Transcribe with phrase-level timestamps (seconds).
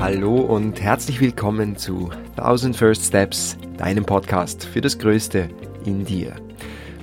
[0.00, 5.48] Hallo und herzlich willkommen zu 1000 First Steps, deinem Podcast für das Größte
[5.84, 6.34] in dir.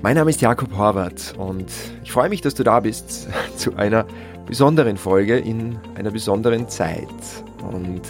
[0.02, 1.72] Mein Name ist Jakob Horvath und
[2.04, 4.06] ich freue mich, dass du da bist zu einer
[4.46, 7.08] besonderen Folge in einer besonderen Zeit.
[7.72, 8.02] Und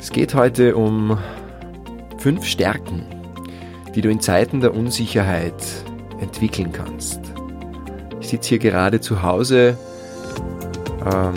[0.00, 1.18] es geht heute um
[2.18, 3.04] fünf Stärken,
[3.94, 5.54] die du in Zeiten der Unsicherheit
[6.20, 7.20] entwickeln kannst.
[8.20, 9.76] Ich sitze hier gerade zu Hause
[11.04, 11.34] ähm,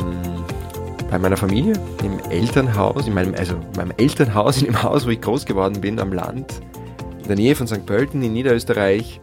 [1.12, 5.10] bei meiner Familie im Elternhaus, in meinem, also in meinem Elternhaus, in dem Haus, wo
[5.10, 6.62] ich groß geworden bin, am Land,
[7.22, 7.86] in der Nähe von St.
[7.86, 9.20] Pölten in Niederösterreich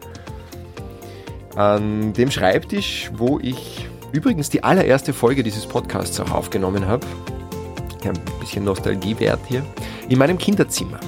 [1.55, 7.05] an dem Schreibtisch, wo ich übrigens die allererste Folge dieses Podcasts auch aufgenommen habe.
[8.03, 9.63] Ein bisschen Nostalgiewert hier.
[10.09, 10.99] In meinem Kinderzimmer.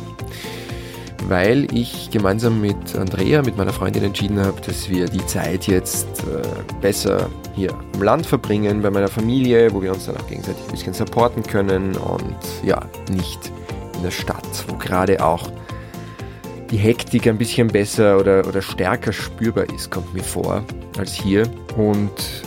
[1.27, 6.07] Weil ich gemeinsam mit Andrea, mit meiner Freundin entschieden habe, dass wir die Zeit jetzt
[6.19, 6.41] äh,
[6.81, 10.71] besser hier am Land verbringen, bei meiner Familie, wo wir uns dann auch gegenseitig ein
[10.71, 13.51] bisschen supporten können und ja, nicht
[13.95, 15.49] in der Stadt, wo gerade auch
[16.73, 20.63] die Hektik ein bisschen besser oder, oder stärker spürbar ist, kommt mir vor,
[20.97, 21.47] als hier.
[21.77, 22.42] Und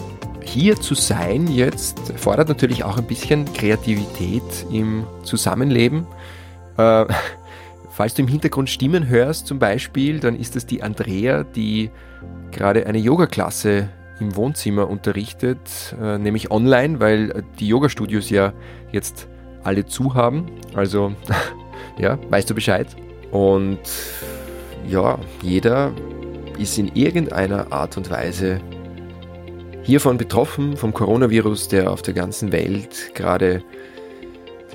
[0.57, 6.07] hier zu sein jetzt fordert natürlich auch ein bisschen Kreativität im Zusammenleben.
[6.79, 7.05] Äh,
[7.91, 11.91] falls du im Hintergrund Stimmen hörst zum Beispiel, dann ist es die Andrea, die
[12.53, 18.55] gerade eine Yoga-Klasse im Wohnzimmer unterrichtet, äh, nämlich online, weil die Yoga-Studios ja
[18.93, 19.29] jetzt
[19.63, 20.47] alle zu haben.
[20.75, 21.13] Also,
[21.99, 22.87] ja, weißt du Bescheid?
[23.31, 23.81] Und
[24.89, 25.93] ja, jeder
[26.59, 28.63] ist in irgendeiner Art und Weise
[29.87, 33.63] hiervon betroffen, vom Coronavirus, der auf der ganzen Welt gerade,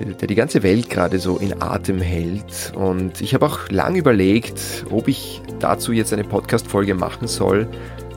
[0.00, 2.72] der die ganze Welt gerade so in Atem hält.
[2.74, 7.68] Und ich habe auch lang überlegt, ob ich dazu jetzt eine Podcast-Folge machen soll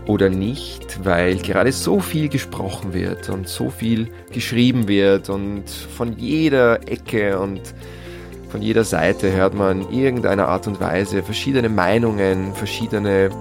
[0.07, 6.17] oder nicht, weil gerade so viel gesprochen wird und so viel geschrieben wird und von
[6.17, 7.61] jeder Ecke und
[8.49, 13.31] von jeder Seite hört man in irgendeiner Art und Weise verschiedene Meinungen, verschiedene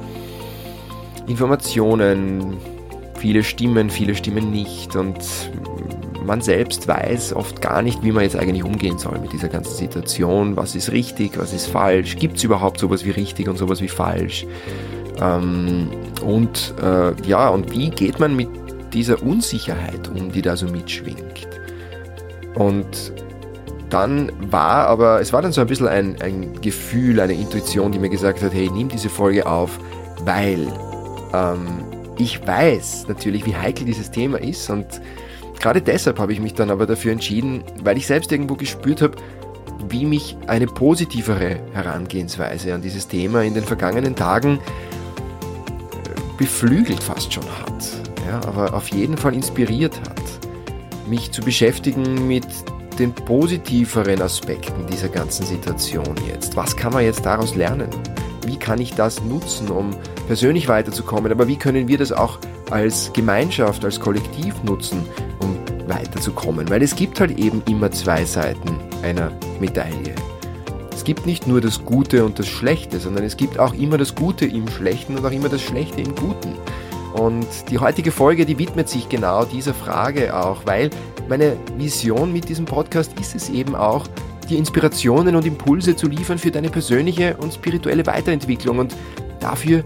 [1.28, 2.56] Informationen,
[3.24, 5.16] viele Stimmen, viele Stimmen nicht und
[6.26, 9.74] man selbst weiß oft gar nicht, wie man jetzt eigentlich umgehen soll mit dieser ganzen
[9.74, 10.58] Situation.
[10.58, 12.16] Was ist richtig, was ist falsch?
[12.16, 14.46] Gibt es überhaupt sowas wie richtig und sowas wie falsch?
[15.22, 15.88] Ähm,
[16.22, 18.50] und äh, ja, und wie geht man mit
[18.92, 21.48] dieser Unsicherheit um, die da so mitschwingt?
[22.56, 23.14] Und
[23.88, 27.98] dann war aber, es war dann so ein bisschen ein, ein Gefühl, eine Intuition, die
[27.98, 29.78] mir gesagt hat, hey, nimm diese Folge auf,
[30.26, 30.70] weil
[31.32, 34.86] ähm, ich weiß natürlich, wie heikel dieses Thema ist und
[35.60, 39.16] gerade deshalb habe ich mich dann aber dafür entschieden, weil ich selbst irgendwo gespürt habe,
[39.88, 44.60] wie mich eine positivere Herangehensweise an dieses Thema in den vergangenen Tagen äh,
[46.38, 47.84] beflügelt fast schon hat,
[48.26, 50.22] ja, aber auf jeden Fall inspiriert hat,
[51.08, 52.46] mich zu beschäftigen mit
[52.98, 56.56] den positiveren Aspekten dieser ganzen Situation jetzt?
[56.56, 57.88] Was kann man jetzt daraus lernen?
[58.46, 59.90] Wie kann ich das nutzen, um
[60.26, 61.32] persönlich weiterzukommen?
[61.32, 62.38] Aber wie können wir das auch
[62.70, 65.04] als Gemeinschaft, als Kollektiv nutzen,
[65.40, 65.56] um
[65.86, 66.68] weiterzukommen?
[66.68, 70.14] Weil es gibt halt eben immer zwei Seiten einer Medaille.
[70.94, 74.14] Es gibt nicht nur das Gute und das Schlechte, sondern es gibt auch immer das
[74.14, 76.54] Gute im Schlechten und auch immer das Schlechte im Guten.
[77.14, 80.90] Und die heutige Folge, die widmet sich genau dieser Frage auch, weil
[81.28, 84.06] meine Vision mit diesem Podcast ist es eben auch,
[84.46, 88.78] dir Inspirationen und Impulse zu liefern für deine persönliche und spirituelle Weiterentwicklung.
[88.78, 88.94] Und
[89.40, 89.84] dafür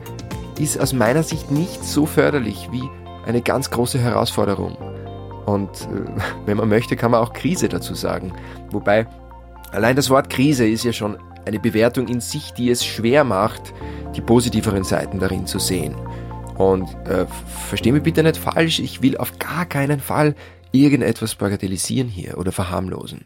[0.58, 2.82] ist aus meiner Sicht nichts so förderlich wie
[3.26, 4.76] eine ganz große Herausforderung.
[5.47, 6.10] Und äh,
[6.47, 8.32] wenn man möchte, kann man auch Krise dazu sagen.
[8.70, 9.06] Wobei
[9.72, 13.72] allein das Wort Krise ist ja schon eine Bewertung in sich, die es schwer macht,
[14.14, 15.94] die positiveren Seiten darin zu sehen.
[16.56, 17.26] Und äh,
[17.68, 20.34] versteh mich bitte nicht falsch, ich will auf gar keinen Fall
[20.72, 23.24] irgendetwas bagatellisieren hier oder verharmlosen.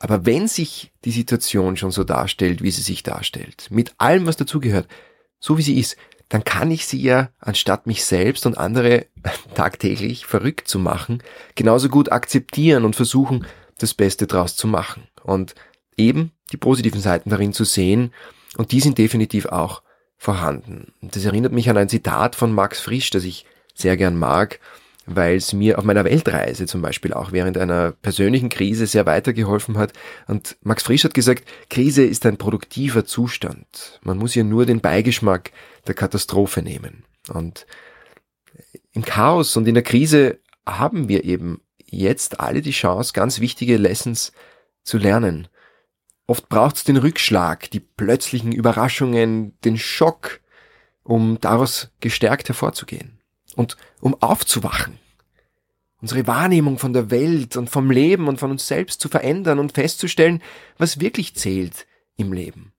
[0.00, 4.36] Aber wenn sich die Situation schon so darstellt, wie sie sich darstellt, mit allem, was
[4.36, 4.88] dazugehört,
[5.38, 5.96] so wie sie ist,
[6.30, 9.06] dann kann ich sie ja, anstatt mich selbst und andere
[9.54, 11.22] tagtäglich verrückt zu machen,
[11.54, 13.46] genauso gut akzeptieren und versuchen,
[13.78, 15.06] das Beste draus zu machen.
[15.22, 15.54] Und
[15.96, 18.12] eben die positiven Seiten darin zu sehen,
[18.56, 19.82] und die sind definitiv auch
[20.16, 20.92] vorhanden.
[21.02, 24.60] Das erinnert mich an ein Zitat von Max Frisch, das ich sehr gern mag,
[25.16, 29.76] weil es mir auf meiner Weltreise zum Beispiel auch während einer persönlichen Krise sehr weitergeholfen
[29.76, 29.92] hat.
[30.26, 34.00] Und Max Frisch hat gesagt, Krise ist ein produktiver Zustand.
[34.02, 35.50] Man muss ja nur den Beigeschmack
[35.86, 37.04] der Katastrophe nehmen.
[37.28, 37.66] Und
[38.92, 43.76] im Chaos und in der Krise haben wir eben jetzt alle die Chance, ganz wichtige
[43.76, 44.32] Lessons
[44.84, 45.48] zu lernen.
[46.26, 50.40] Oft braucht es den Rückschlag, die plötzlichen Überraschungen, den Schock,
[51.02, 53.18] um daraus gestärkt hervorzugehen
[53.56, 54.99] und um aufzuwachen.
[56.00, 59.72] Unsere Wahrnehmung von der Welt und vom Leben und von uns selbst zu verändern und
[59.72, 60.42] festzustellen,
[60.78, 61.86] was wirklich zählt
[62.16, 62.72] im Leben.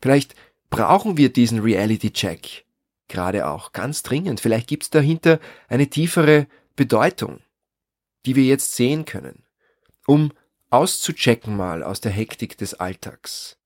[0.00, 0.34] Vielleicht
[0.68, 2.64] brauchen wir diesen Reality-Check
[3.12, 4.40] gerade auch ganz dringend.
[4.40, 5.38] Vielleicht gibt es dahinter
[5.68, 7.40] eine tiefere Bedeutung,
[8.26, 9.44] die wir jetzt sehen können,
[10.06, 10.32] um
[10.70, 13.58] auszuchecken mal aus der Hektik des Alltags,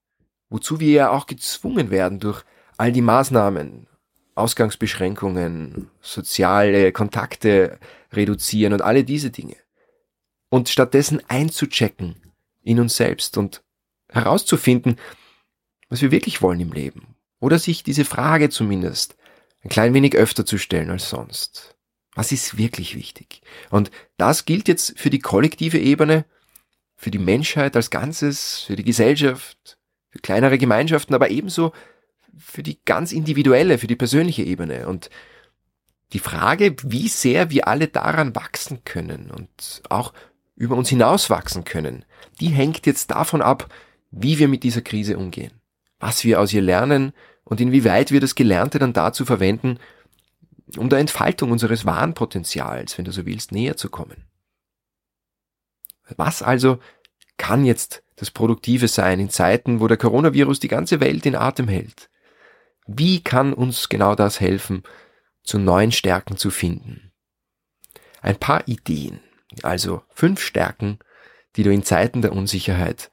[0.50, 2.44] wozu wir ja auch gezwungen werden durch
[2.76, 3.86] all die Maßnahmen,
[4.36, 7.78] Ausgangsbeschränkungen, soziale Kontakte
[8.12, 9.56] reduzieren und alle diese Dinge.
[10.48, 12.14] Und stattdessen einzuchecken
[12.62, 13.62] in uns selbst und
[14.10, 14.96] herauszufinden,
[15.88, 17.16] was wir wirklich wollen im Leben.
[17.40, 19.16] Oder sich diese Frage zumindest
[19.62, 21.76] ein klein wenig öfter zu stellen als sonst.
[22.14, 23.42] Was ist wirklich wichtig?
[23.70, 26.24] Und das gilt jetzt für die kollektive Ebene
[26.96, 29.78] für die Menschheit als Ganzes, für die Gesellschaft,
[30.08, 31.72] für kleinere Gemeinschaften, aber ebenso
[32.38, 34.88] für die ganz individuelle, für die persönliche Ebene.
[34.88, 35.10] Und
[36.12, 40.12] die Frage, wie sehr wir alle daran wachsen können und auch
[40.54, 42.04] über uns hinaus wachsen können,
[42.40, 43.72] die hängt jetzt davon ab,
[44.10, 45.52] wie wir mit dieser Krise umgehen,
[45.98, 47.12] was wir aus ihr lernen
[47.44, 49.78] und inwieweit wir das Gelernte dann dazu verwenden,
[50.76, 54.24] um der Entfaltung unseres wahren Potenzials, wenn du so willst, näher zu kommen.
[56.16, 56.78] Was also
[57.36, 61.68] kann jetzt das Produktive sein in Zeiten, wo der Coronavirus die ganze Welt in Atem
[61.68, 62.08] hält?
[62.86, 64.82] Wie kann uns genau das helfen,
[65.42, 67.12] zu neuen Stärken zu finden?
[68.22, 69.20] Ein paar Ideen,
[69.62, 70.98] also fünf Stärken,
[71.56, 73.10] die du in Zeiten der Unsicherheit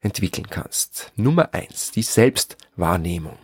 [0.00, 1.12] entwickeln kannst.
[1.16, 3.38] Nummer eins, die Selbstwahrnehmung.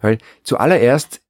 [0.00, 1.22] Weil zuallererst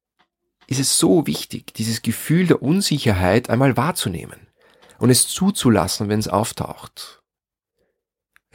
[0.67, 4.47] ist es so wichtig, dieses Gefühl der Unsicherheit einmal wahrzunehmen
[4.97, 7.23] und es zuzulassen, wenn es auftaucht.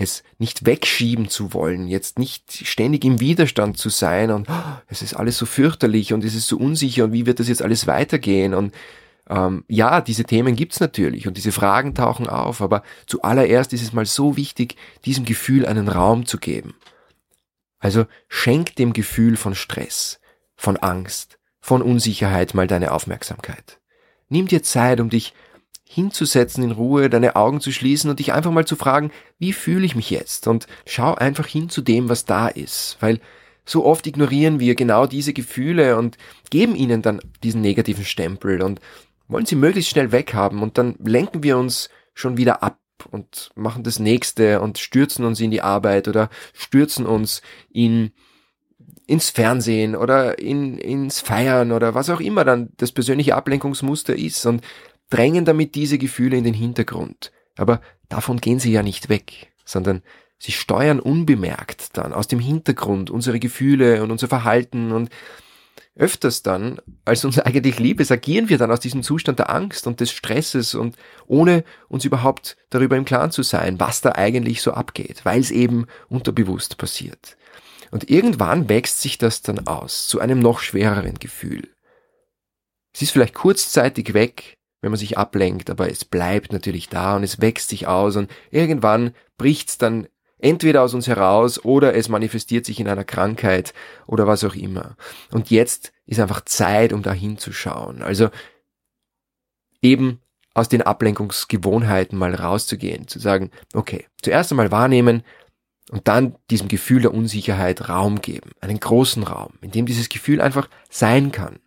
[0.01, 5.03] Es nicht wegschieben zu wollen, jetzt nicht ständig im Widerstand zu sein und oh, es
[5.03, 7.87] ist alles so fürchterlich und es ist so unsicher und wie wird das jetzt alles
[7.87, 8.75] weitergehen und
[9.29, 13.93] ähm, ja, diese Themen gibt's natürlich und diese Fragen tauchen auf, aber zuallererst ist es
[13.93, 16.75] mal so wichtig, diesem Gefühl einen Raum zu geben.
[17.79, 20.19] Also schenk dem Gefühl von Stress,
[20.57, 23.79] von Angst, von Unsicherheit mal deine Aufmerksamkeit.
[24.31, 25.35] Nimm dir Zeit, um dich
[25.93, 29.11] hinzusetzen in Ruhe, deine Augen zu schließen und dich einfach mal zu fragen,
[29.41, 30.47] wie fühle ich mich jetzt?
[30.47, 33.19] Und schau einfach hin zu dem, was da ist, weil
[33.65, 36.17] so oft ignorieren wir genau diese Gefühle und
[36.49, 38.81] geben ihnen dann diesen negativen Stempel und
[39.27, 40.63] wollen sie möglichst schnell weghaben.
[40.63, 42.79] Und dann lenken wir uns schon wieder ab
[43.11, 48.13] und machen das nächste und stürzen uns in die Arbeit oder stürzen uns in
[49.11, 54.47] ins Fernsehen oder in, ins Feiern oder was auch immer dann das persönliche Ablenkungsmuster ist.
[54.47, 54.63] Und
[55.11, 57.33] drängen damit diese Gefühle in den Hintergrund.
[57.57, 60.03] Aber davon gehen sie ja nicht weg, sondern
[60.39, 65.11] sie steuern unbemerkt dann aus dem Hintergrund unsere Gefühle und unser Verhalten und
[65.97, 69.87] öfters dann, als uns eigentlich lieb ist, agieren wir dann aus diesem Zustand der Angst
[69.87, 70.97] und des Stresses und
[71.27, 75.51] ohne uns überhaupt darüber im Klaren zu sein, was da eigentlich so abgeht, weil es
[75.51, 77.37] eben unterbewusst passiert.
[77.91, 81.69] Und irgendwann wächst sich das dann aus zu einem noch schwereren Gefühl.
[82.95, 87.23] Es ist vielleicht kurzzeitig weg, wenn man sich ablenkt, aber es bleibt natürlich da und
[87.23, 90.09] es wächst sich aus und irgendwann bricht's dann
[90.39, 93.75] entweder aus uns heraus oder es manifestiert sich in einer Krankheit
[94.07, 94.97] oder was auch immer.
[95.31, 98.03] Und jetzt ist einfach Zeit, um da hinzuschauen.
[98.03, 98.31] Also
[99.83, 100.21] eben
[100.55, 105.23] aus den Ablenkungsgewohnheiten mal rauszugehen, zu sagen, okay, zuerst einmal wahrnehmen
[105.91, 110.41] und dann diesem Gefühl der Unsicherheit Raum geben, einen großen Raum, in dem dieses Gefühl
[110.41, 111.61] einfach sein kann,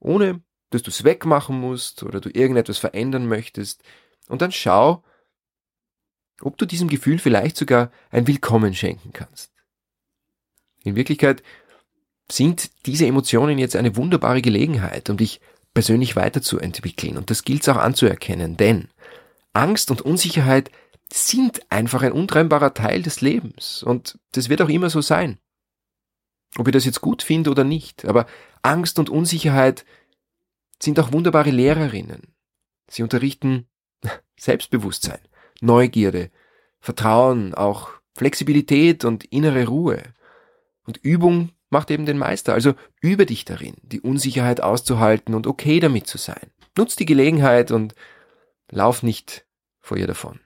[0.00, 3.82] ohne dass du es wegmachen musst oder du irgendetwas verändern möchtest.
[4.28, 5.04] Und dann schau,
[6.40, 9.52] ob du diesem Gefühl vielleicht sogar ein Willkommen schenken kannst.
[10.84, 11.42] In Wirklichkeit
[12.30, 15.40] sind diese Emotionen jetzt eine wunderbare Gelegenheit, um dich
[15.74, 17.16] persönlich weiterzuentwickeln.
[17.16, 18.88] Und das gilt es auch anzuerkennen, denn
[19.52, 20.70] Angst und Unsicherheit
[21.12, 23.82] sind einfach ein untrennbarer Teil des Lebens.
[23.82, 25.38] Und das wird auch immer so sein.
[26.58, 28.04] Ob ich das jetzt gut finde oder nicht.
[28.06, 28.26] Aber
[28.62, 29.84] Angst und Unsicherheit
[30.82, 32.34] sind auch wunderbare Lehrerinnen.
[32.88, 33.66] Sie unterrichten
[34.38, 35.20] Selbstbewusstsein,
[35.60, 36.30] Neugierde,
[36.80, 40.02] Vertrauen, auch Flexibilität und innere Ruhe.
[40.86, 42.54] Und Übung macht eben den Meister.
[42.54, 46.50] Also übe dich darin, die Unsicherheit auszuhalten und okay damit zu sein.
[46.76, 47.94] Nutz die Gelegenheit und
[48.70, 49.46] lauf nicht
[49.80, 50.40] vor ihr davon.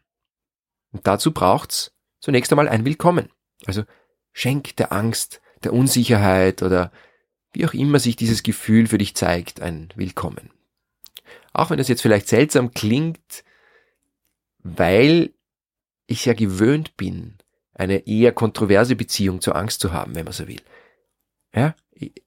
[0.92, 3.30] Und dazu braucht's zunächst einmal ein Willkommen.
[3.66, 3.84] Also
[4.32, 6.90] schenk der Angst, der Unsicherheit oder
[7.52, 10.50] wie auch immer sich dieses Gefühl für dich zeigt, ein Willkommen.
[11.52, 13.44] Auch wenn das jetzt vielleicht seltsam klingt,
[14.58, 15.32] weil
[16.06, 17.38] ich ja gewöhnt bin,
[17.74, 20.60] eine eher kontroverse Beziehung zur Angst zu haben, wenn man so will.
[21.54, 21.74] Ja,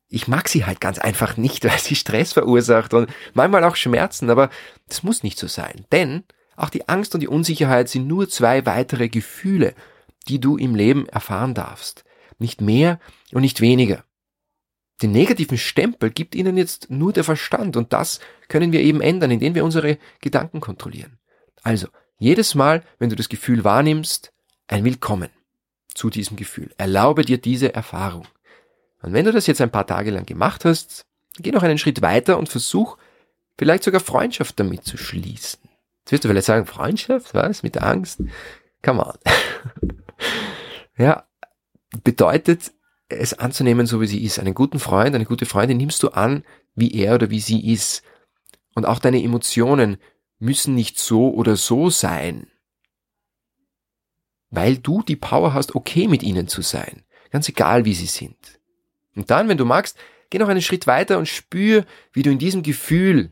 [0.09, 4.29] ich mag sie halt ganz einfach nicht, weil sie Stress verursacht und manchmal auch Schmerzen,
[4.29, 4.49] aber
[4.87, 5.85] das muss nicht so sein.
[5.91, 6.23] Denn
[6.55, 9.73] auch die Angst und die Unsicherheit sind nur zwei weitere Gefühle,
[10.27, 12.03] die du im Leben erfahren darfst.
[12.39, 12.99] Nicht mehr
[13.31, 14.03] und nicht weniger.
[15.01, 19.31] Den negativen Stempel gibt ihnen jetzt nur der Verstand und das können wir eben ändern,
[19.31, 21.17] indem wir unsere Gedanken kontrollieren.
[21.63, 21.87] Also,
[22.19, 24.31] jedes Mal, wenn du das Gefühl wahrnimmst,
[24.67, 25.29] ein Willkommen
[25.93, 26.71] zu diesem Gefühl.
[26.77, 28.27] Erlaube dir diese Erfahrung.
[29.01, 31.05] Und wenn du das jetzt ein paar Tage lang gemacht hast,
[31.37, 32.97] geh noch einen Schritt weiter und versuch
[33.57, 35.59] vielleicht sogar Freundschaft damit zu schließen.
[36.01, 37.63] Jetzt wirst du vielleicht sagen, Freundschaft, was?
[37.63, 38.21] Mit Angst?
[38.81, 39.17] Come on.
[40.97, 41.27] ja,
[42.03, 42.71] bedeutet,
[43.09, 44.39] es anzunehmen, so wie sie ist.
[44.39, 46.43] Einen guten Freund, eine gute Freundin nimmst du an,
[46.75, 48.03] wie er oder wie sie ist.
[48.75, 49.97] Und auch deine Emotionen
[50.39, 52.47] müssen nicht so oder so sein.
[54.49, 57.03] Weil du die Power hast, okay mit ihnen zu sein.
[57.31, 58.59] Ganz egal, wie sie sind.
[59.15, 59.97] Und dann, wenn du magst,
[60.29, 63.31] geh noch einen Schritt weiter und spür, wie du in diesem Gefühl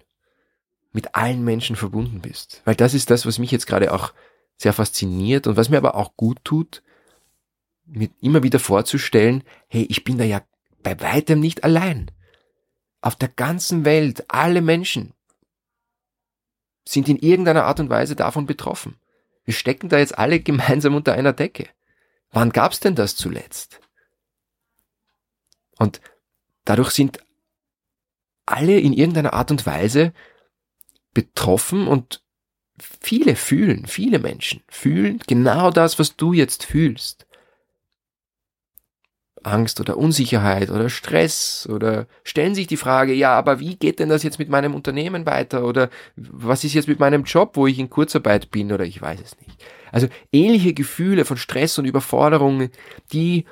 [0.93, 2.61] mit allen Menschen verbunden bist.
[2.65, 4.13] Weil das ist das, was mich jetzt gerade auch
[4.57, 6.83] sehr fasziniert und was mir aber auch gut tut,
[7.91, 10.41] mir immer wieder vorzustellen, hey, ich bin da ja
[10.83, 12.09] bei weitem nicht allein.
[13.01, 15.13] Auf der ganzen Welt, alle Menschen
[16.87, 18.97] sind in irgendeiner Art und Weise davon betroffen.
[19.43, 21.69] Wir stecken da jetzt alle gemeinsam unter einer Decke.
[22.31, 23.79] Wann gab's denn das zuletzt?
[25.77, 25.99] Und
[26.63, 27.19] dadurch sind
[28.45, 30.13] alle in irgendeiner Art und Weise
[31.13, 32.23] betroffen und
[32.77, 37.25] viele fühlen, viele Menschen fühlen genau das, was du jetzt fühlst.
[39.43, 44.09] Angst oder Unsicherheit oder Stress oder stellen sich die Frage, ja, aber wie geht denn
[44.09, 47.79] das jetzt mit meinem Unternehmen weiter oder was ist jetzt mit meinem Job, wo ich
[47.79, 49.63] in Kurzarbeit bin oder ich weiß es nicht.
[49.91, 52.69] Also ähnliche Gefühle von Stress und Überforderung,
[53.11, 53.45] die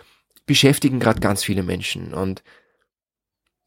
[0.45, 2.13] beschäftigen gerade ganz viele Menschen.
[2.13, 2.43] Und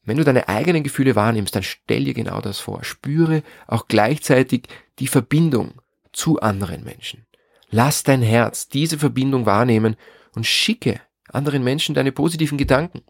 [0.03, 2.83] wenn du deine eigenen Gefühle wahrnimmst, dann stell dir genau das vor.
[2.83, 4.67] Spüre auch gleichzeitig
[4.99, 7.25] die Verbindung zu anderen Menschen.
[7.69, 9.95] Lass dein Herz diese Verbindung wahrnehmen
[10.35, 10.99] und schicke
[11.33, 13.01] anderen Menschen deine positiven Gedanken,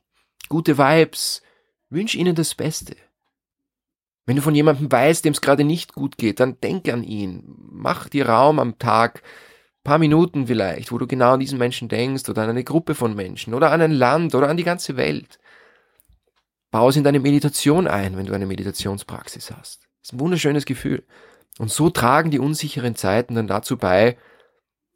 [0.50, 1.42] gute Vibes,
[1.89, 2.96] wünsch ihnen das Beste.
[4.25, 7.44] Wenn du von jemandem weißt, dem es gerade nicht gut geht, dann denk an ihn.
[7.58, 9.22] Mach dir Raum am Tag,
[9.84, 13.15] paar Minuten vielleicht, wo du genau an diesen Menschen denkst oder an eine Gruppe von
[13.15, 15.39] Menschen oder an ein Land oder an die ganze Welt.
[16.72, 19.84] Bau es in deine Meditation ein, wenn du eine Meditationspraxis hast.
[20.01, 21.06] Das ist ein wunderschönes Gefühl.
[21.60, 24.18] Und so tragen die unsicheren Zeiten dann dazu bei,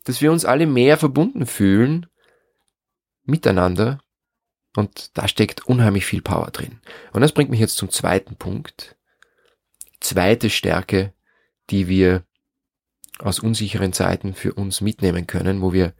[0.05, 2.07] dass wir uns alle mehr verbunden fühlen
[3.27, 3.99] miteinander
[4.75, 6.79] und da steckt unheimlich viel Power drin.
[7.13, 8.95] Und das bringt mich jetzt zum zweiten Punkt.
[9.99, 11.13] Zweite Stärke,
[11.69, 12.23] die wir
[13.19, 15.93] aus unsicheren Zeiten für uns mitnehmen können, wo wir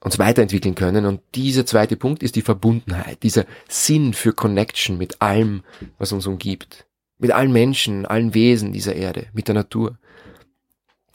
[0.00, 1.06] uns weiterentwickeln können.
[1.06, 5.62] Und dieser zweite Punkt ist die Verbundenheit, dieser Sinn für Connection mit allem,
[5.98, 6.86] was uns umgibt.
[7.18, 9.98] Mit allen Menschen, allen Wesen dieser Erde, mit der Natur.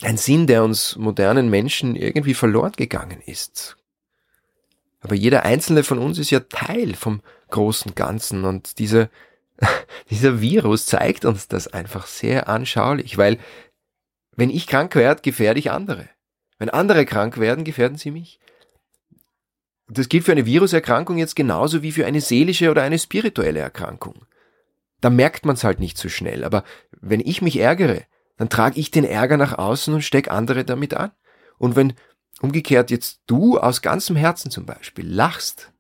[0.02, 3.78] Ein Sinn, der uns modernen Menschen irgendwie verloren gegangen ist.
[5.02, 9.10] Aber jeder einzelne von uns ist ja Teil vom großen Ganzen und dieser,
[10.10, 13.38] dieser Virus zeigt uns das einfach sehr anschaulich, weil
[14.36, 16.08] wenn ich krank werde, gefährde ich andere.
[16.58, 18.40] Wenn andere krank werden, gefährden sie mich.
[19.88, 24.26] Das gilt für eine Viruserkrankung jetzt genauso wie für eine seelische oder eine spirituelle Erkrankung.
[25.02, 26.46] Da merkt man es halt nicht so schnell.
[26.46, 26.64] Aber
[27.02, 28.04] wenn ich mich ärgere,
[28.38, 31.12] dann trage ich den Ärger nach außen und steck andere damit an.
[31.58, 31.94] Und wenn
[32.42, 35.72] umgekehrt jetzt du aus ganzem Herzen zum Beispiel lachst,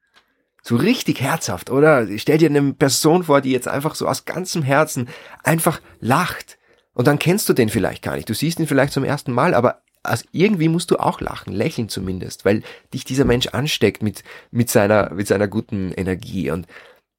[0.64, 2.08] so richtig herzhaft, oder?
[2.18, 5.10] Stell dir eine Person vor, die jetzt einfach so aus ganzem Herzen
[5.44, 6.60] einfach lacht,
[6.94, 8.30] und dann kennst du den vielleicht gar nicht.
[8.30, 11.90] Du siehst ihn vielleicht zum ersten Mal, aber also irgendwie musst du auch lachen, lächeln
[11.90, 12.64] zumindest, weil
[12.94, 16.52] dich dieser Mensch ansteckt mit, mit seiner, mit seiner guten Energie.
[16.52, 16.68] Und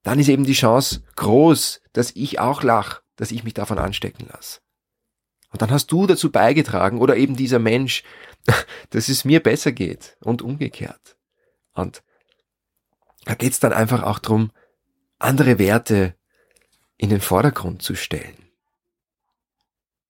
[0.02, 4.26] dann ist eben die Chance groß, dass ich auch lach, dass ich mich davon anstecken
[4.32, 4.60] lasse.
[5.52, 8.02] Und dann hast du dazu beigetragen oder eben dieser Mensch,
[8.90, 11.16] dass es mir besser geht und umgekehrt.
[11.74, 12.02] Und
[13.24, 14.50] da geht's dann einfach auch drum,
[15.18, 16.14] andere Werte
[16.96, 18.42] in den Vordergrund zu stellen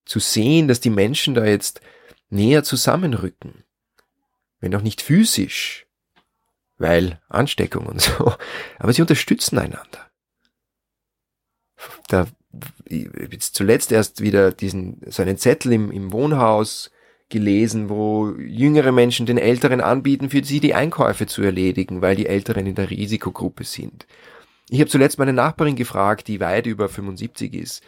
[0.05, 1.81] zu sehen, dass die Menschen da jetzt
[2.29, 3.65] näher zusammenrücken.
[4.61, 5.87] Wenn auch nicht physisch,
[6.77, 8.35] weil Ansteckung und so,
[8.79, 10.11] aber sie unterstützen einander.
[12.09, 12.27] Da
[12.89, 16.91] jetzt zuletzt erst wieder diesen so einen Zettel im, im Wohnhaus
[17.33, 22.27] gelesen, wo jüngere Menschen den Älteren anbieten, für sie die Einkäufe zu erledigen, weil die
[22.27, 24.07] Älteren in der Risikogruppe sind.
[24.71, 27.83] Ich habe zuletzt meine Nachbarin gefragt, die weit über 75 ist,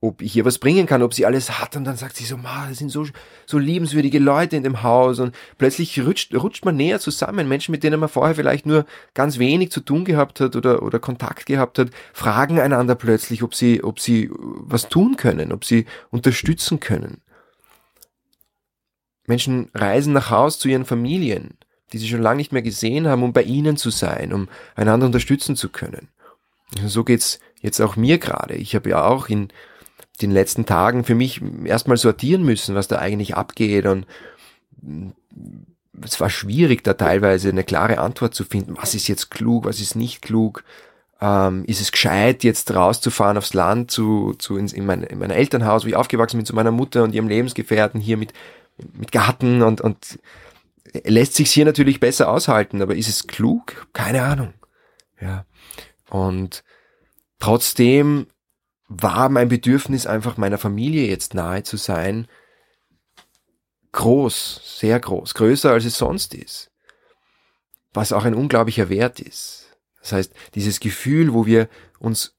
[0.00, 1.76] ob ich ihr was bringen kann, ob sie alles hat.
[1.76, 3.06] Und dann sagt sie so, Ma, das sind so,
[3.46, 5.18] so liebenswürdige Leute in dem Haus.
[5.18, 7.48] Und plötzlich rutscht, rutscht man näher zusammen.
[7.48, 11.00] Menschen, mit denen man vorher vielleicht nur ganz wenig zu tun gehabt hat oder, oder
[11.00, 15.86] Kontakt gehabt hat, fragen einander plötzlich, ob sie, ob sie was tun können, ob sie
[16.10, 17.20] unterstützen können.
[19.28, 21.58] Menschen reisen nach Haus zu ihren Familien,
[21.92, 25.06] die sie schon lange nicht mehr gesehen haben, um bei ihnen zu sein, um einander
[25.06, 26.08] unterstützen zu können.
[26.86, 28.54] So geht's jetzt auch mir gerade.
[28.54, 29.48] Ich habe ja auch in
[30.20, 34.06] den letzten Tagen für mich erstmal sortieren müssen, was da eigentlich abgeht und
[36.02, 38.76] es war schwierig, da teilweise eine klare Antwort zu finden.
[38.76, 40.64] Was ist jetzt klug, was ist nicht klug?
[41.20, 45.30] Ähm, ist es gescheit, jetzt rauszufahren aufs Land, zu, zu in, in, mein, in mein
[45.30, 48.32] Elternhaus, wo ich aufgewachsen bin, zu meiner Mutter und ihrem Lebensgefährten hier mit,
[48.92, 50.18] mit Garten und, und
[51.04, 53.86] lässt sich hier natürlich besser aushalten, aber ist es klug?
[53.92, 54.54] Keine Ahnung.
[55.20, 55.44] Ja.
[56.10, 56.64] Und
[57.38, 58.28] trotzdem
[58.88, 62.26] war mein Bedürfnis einfach meiner Familie jetzt nahe zu sein
[63.92, 66.70] groß, sehr groß, größer als es sonst ist.
[67.92, 69.76] Was auch ein unglaublicher Wert ist.
[70.00, 71.68] Das heißt, dieses Gefühl, wo wir
[71.98, 72.36] uns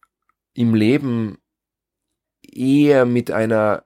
[0.53, 1.39] im Leben
[2.41, 3.83] eher mit einer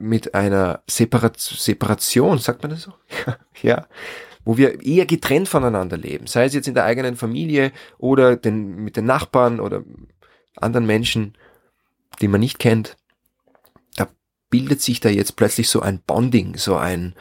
[0.00, 2.94] mit einer Separation, sagt man das so?
[3.62, 3.86] ja,
[4.44, 8.76] wo wir eher getrennt voneinander leben, sei es jetzt in der eigenen Familie oder den,
[8.76, 9.84] mit den Nachbarn oder
[10.56, 11.36] anderen Menschen,
[12.20, 12.96] die man nicht kennt,
[13.96, 14.08] da
[14.48, 17.14] bildet sich da jetzt plötzlich so ein Bonding, so ein,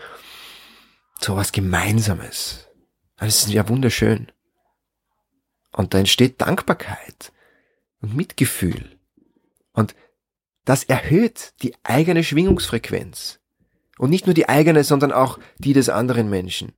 [1.20, 2.68] so was Gemeinsames.
[3.18, 4.32] Das ist ja wunderschön.
[5.72, 7.34] Und da entsteht Dankbarkeit
[8.02, 8.98] und Mitgefühl.
[9.74, 9.94] Und
[10.70, 13.40] das erhöht die eigene Schwingungsfrequenz.
[13.98, 16.74] Und nicht nur die eigene, sondern auch die des anderen Menschen.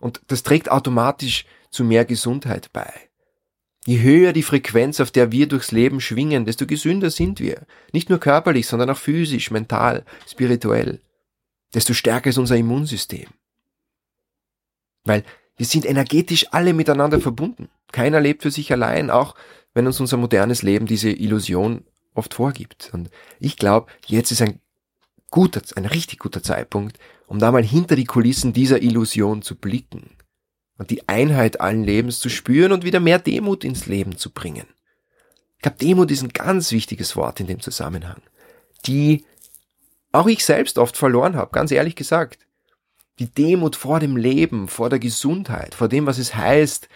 [0.00, 2.92] Und das trägt automatisch zu mehr Gesundheit bei.
[3.86, 7.66] Je höher die Frequenz, auf der wir durchs Leben schwingen, desto gesünder sind wir.
[7.94, 11.00] Nicht nur körperlich, sondern auch physisch, mental, spirituell.
[11.72, 13.28] Desto stärker ist unser Immunsystem.
[15.04, 15.24] Weil
[15.56, 17.70] wir sind energetisch alle miteinander verbunden.
[17.92, 19.34] Keiner lebt für sich allein, auch
[19.72, 22.90] wenn uns unser modernes Leben diese Illusion oft vorgibt.
[22.92, 24.60] Und ich glaube, jetzt ist ein
[25.30, 30.10] guter, ein richtig guter Zeitpunkt, um da mal hinter die Kulissen dieser Illusion zu blicken
[30.78, 34.66] und die Einheit allen Lebens zu spüren und wieder mehr Demut ins Leben zu bringen.
[35.56, 38.22] Ich glaube, Demut ist ein ganz wichtiges Wort in dem Zusammenhang,
[38.86, 39.24] die
[40.12, 42.46] auch ich selbst oft verloren habe, ganz ehrlich gesagt.
[43.18, 46.88] Die Demut vor dem Leben, vor der Gesundheit, vor dem, was es heißt,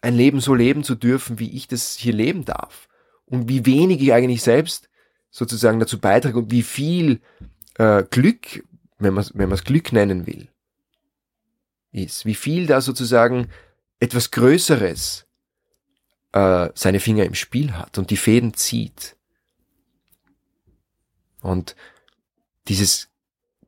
[0.00, 2.88] ein Leben so leben zu dürfen, wie ich das hier leben darf.
[3.30, 4.90] Und wie wenig ich eigentlich selbst
[5.30, 7.20] sozusagen dazu beitrage und wie viel
[7.78, 8.64] äh, Glück,
[8.98, 10.48] wenn man es wenn Glück nennen will,
[11.92, 13.48] ist, wie viel da sozusagen
[14.00, 15.26] etwas Größeres
[16.32, 19.16] äh, seine Finger im Spiel hat und die Fäden zieht.
[21.40, 21.76] Und
[22.68, 23.10] dieses,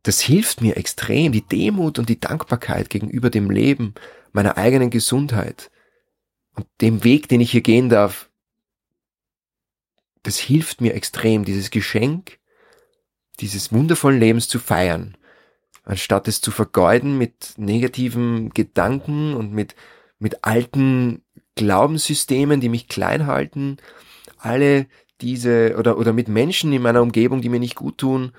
[0.02, 3.94] das hilft mir extrem, die Demut und die Dankbarkeit gegenüber dem Leben,
[4.32, 5.70] meiner eigenen Gesundheit
[6.56, 8.28] und dem Weg, den ich hier gehen darf,
[10.22, 12.38] das hilft mir extrem, dieses Geschenk
[13.40, 15.16] dieses wundervollen Lebens zu feiern
[15.84, 19.74] anstatt es zu vergeuden mit negativen Gedanken und mit,
[20.18, 21.22] mit alten
[21.56, 23.78] Glaubenssystemen, die mich klein halten,
[24.38, 24.86] alle
[25.20, 28.32] diese oder, oder mit Menschen in meiner Umgebung, die mir nicht gut tun,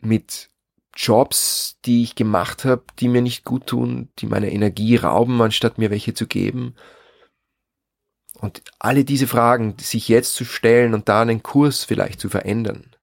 [0.00, 0.50] mit
[0.94, 5.78] Jobs, die ich gemacht habe, die mir nicht gut tun, die meine Energie rauben, anstatt
[5.78, 6.74] mir welche zu geben.
[8.38, 12.96] Und alle diese Fragen, sich jetzt zu stellen und da einen Kurs vielleicht zu verändern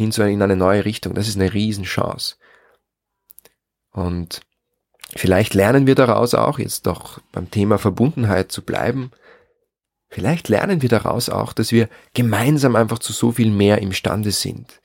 [0.00, 1.14] hin zu in eine neue Richtung.
[1.14, 2.36] Das ist eine Riesenchance.
[3.92, 4.40] Und
[5.14, 9.10] vielleicht lernen wir daraus auch, jetzt doch beim Thema Verbundenheit zu bleiben,
[10.08, 14.80] vielleicht lernen wir daraus auch, dass wir gemeinsam einfach zu so viel mehr imstande sind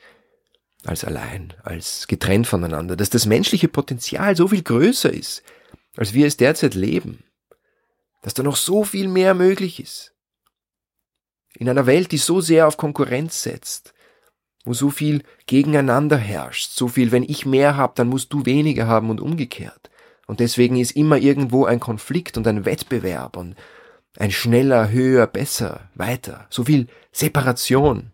[0.84, 5.44] als allein, als getrennt voneinander, dass das menschliche Potenzial so viel größer ist,
[5.98, 7.24] als wir es derzeit leben,
[8.26, 10.12] dass da noch so viel mehr möglich ist.
[11.54, 13.94] In einer Welt, die so sehr auf Konkurrenz setzt,
[14.64, 18.88] wo so viel gegeneinander herrscht, so viel, wenn ich mehr habe, dann musst du weniger
[18.88, 19.92] haben und umgekehrt.
[20.26, 23.56] Und deswegen ist immer irgendwo ein Konflikt und ein Wettbewerb und
[24.18, 26.48] ein schneller, höher, besser, weiter.
[26.50, 28.12] So viel Separation.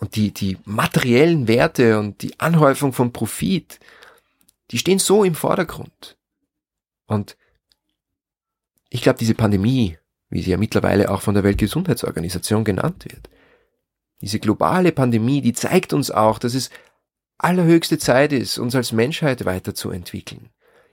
[0.00, 3.80] Und die, die materiellen Werte und die Anhäufung von Profit,
[4.70, 6.18] die stehen so im Vordergrund.
[7.06, 7.38] Und
[8.90, 9.98] ich glaube, diese Pandemie,
[10.30, 13.28] wie sie ja mittlerweile auch von der Weltgesundheitsorganisation genannt wird,
[14.20, 16.70] diese globale Pandemie, die zeigt uns auch, dass es
[17.38, 20.48] allerhöchste Zeit ist, uns als Menschheit weiterzuentwickeln,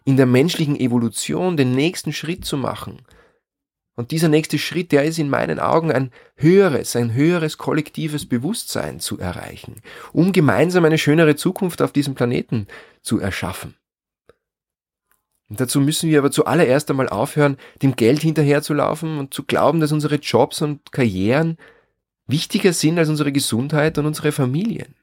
[0.05, 3.05] in der menschlichen Evolution den nächsten Schritt zu machen,
[3.95, 8.99] Und dieser nächste Schritt, der ist in meinen Augen ein höheres, ein höheres kollektives Bewusstsein
[8.99, 9.81] zu erreichen,
[10.13, 12.67] um gemeinsam eine schönere Zukunft auf diesem Planeten
[13.01, 13.75] zu erschaffen.
[15.49, 19.91] Und dazu müssen wir aber zuallererst einmal aufhören, dem Geld hinterherzulaufen und zu glauben, dass
[19.91, 21.57] unsere Jobs und Karrieren
[22.27, 24.95] wichtiger sind als unsere Gesundheit und unsere Familien.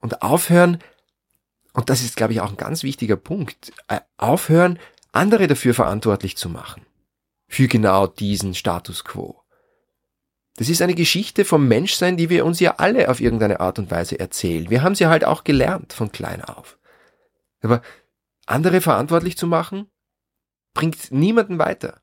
[0.00, 0.78] Und aufhören,
[1.72, 4.78] und das ist, glaube ich, auch ein ganz wichtiger Punkt, äh, aufhören,
[5.12, 6.82] andere dafür verantwortlich zu machen.
[7.48, 9.42] Für genau diesen Status quo.
[10.56, 13.90] Das ist eine Geschichte vom Menschsein, die wir uns ja alle auf irgendeine Art und
[13.90, 14.70] Weise erzählen.
[14.70, 16.78] Wir haben sie halt auch gelernt von klein auf.
[17.60, 17.80] Aber
[18.50, 19.86] andere verantwortlich zu machen,
[20.74, 22.00] bringt niemanden weiter.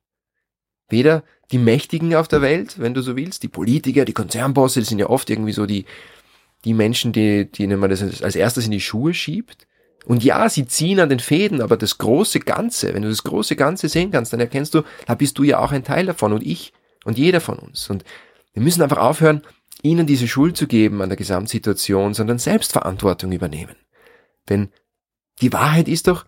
[0.89, 4.89] Weder die Mächtigen auf der Welt, wenn du so willst, die Politiker, die Konzernbosse, das
[4.89, 5.85] sind ja oft irgendwie so die,
[6.63, 9.67] die Menschen, die, denen man das als erstes in die Schuhe schiebt.
[10.05, 13.55] Und ja, sie ziehen an den Fäden, aber das große Ganze, wenn du das große
[13.55, 16.45] Ganze sehen kannst, dann erkennst du, da bist du ja auch ein Teil davon und
[16.45, 16.73] ich
[17.05, 17.89] und jeder von uns.
[17.89, 18.03] Und
[18.53, 19.41] wir müssen einfach aufhören,
[19.81, 23.75] ihnen diese Schuld zu geben an der Gesamtsituation, sondern Selbstverantwortung übernehmen.
[24.49, 24.69] Denn
[25.41, 26.25] die Wahrheit ist doch,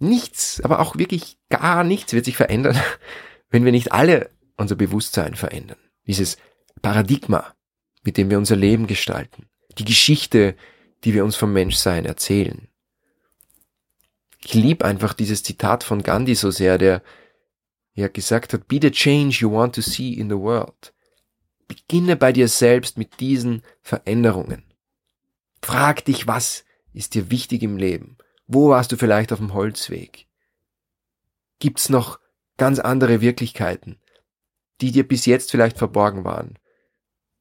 [0.00, 2.78] nichts, aber auch wirklich gar nichts wird sich verändern,
[3.50, 5.78] wenn wir nicht alle unser Bewusstsein verändern.
[6.06, 6.36] Dieses
[6.82, 7.54] Paradigma,
[8.02, 9.48] mit dem wir unser Leben gestalten.
[9.78, 10.56] Die Geschichte,
[11.04, 12.68] die wir uns vom Menschsein erzählen.
[14.42, 17.02] Ich liebe einfach dieses Zitat von Gandhi so sehr, der
[17.94, 20.94] ja gesagt hat, be the change you want to see in the world.
[21.68, 24.64] Beginne bei dir selbst mit diesen Veränderungen.
[25.62, 28.16] Frag dich, was ist dir wichtig im Leben?
[28.52, 30.26] Wo warst du vielleicht auf dem Holzweg?
[31.60, 32.18] Gibt's noch
[32.56, 34.00] ganz andere Wirklichkeiten,
[34.80, 36.58] die dir bis jetzt vielleicht verborgen waren?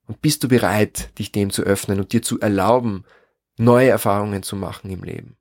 [0.05, 3.05] Und bist du bereit, dich dem zu öffnen und dir zu erlauben,
[3.57, 5.35] neue Erfahrungen zu machen im Leben?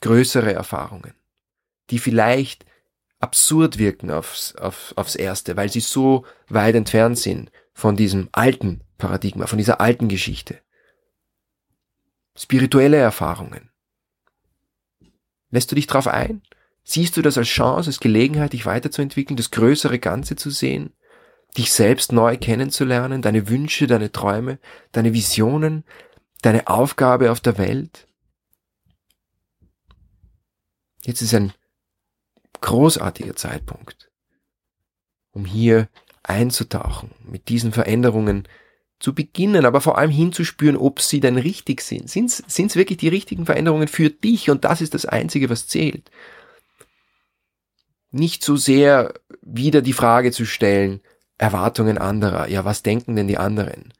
[0.00, 1.12] Größere Erfahrungen,
[1.90, 2.64] die vielleicht
[3.18, 8.80] absurd wirken aufs, auf, aufs Erste, weil sie so weit entfernt sind von diesem alten
[8.96, 10.62] Paradigma, von dieser alten Geschichte.
[12.34, 13.68] Spirituelle Erfahrungen,
[15.50, 16.42] Lässt du dich darauf ein?
[16.84, 20.94] Siehst du das als Chance, als Gelegenheit, dich weiterzuentwickeln, das größere Ganze zu sehen,
[21.56, 24.58] dich selbst neu kennenzulernen, deine Wünsche, deine Träume,
[24.92, 25.84] deine Visionen,
[26.42, 28.06] deine Aufgabe auf der Welt?
[31.02, 31.52] Jetzt ist ein
[32.60, 34.10] großartiger Zeitpunkt,
[35.32, 35.88] um hier
[36.22, 38.48] einzutauchen, mit diesen Veränderungen
[38.98, 42.10] zu beginnen, aber vor allem hinzuspüren, ob sie denn richtig sind.
[42.10, 44.50] Sind es wirklich die richtigen Veränderungen für dich?
[44.50, 46.10] Und das ist das Einzige, was zählt.
[48.10, 51.00] Nicht so sehr wieder die Frage zu stellen,
[51.36, 52.48] Erwartungen anderer.
[52.48, 53.92] Ja, was denken denn die anderen?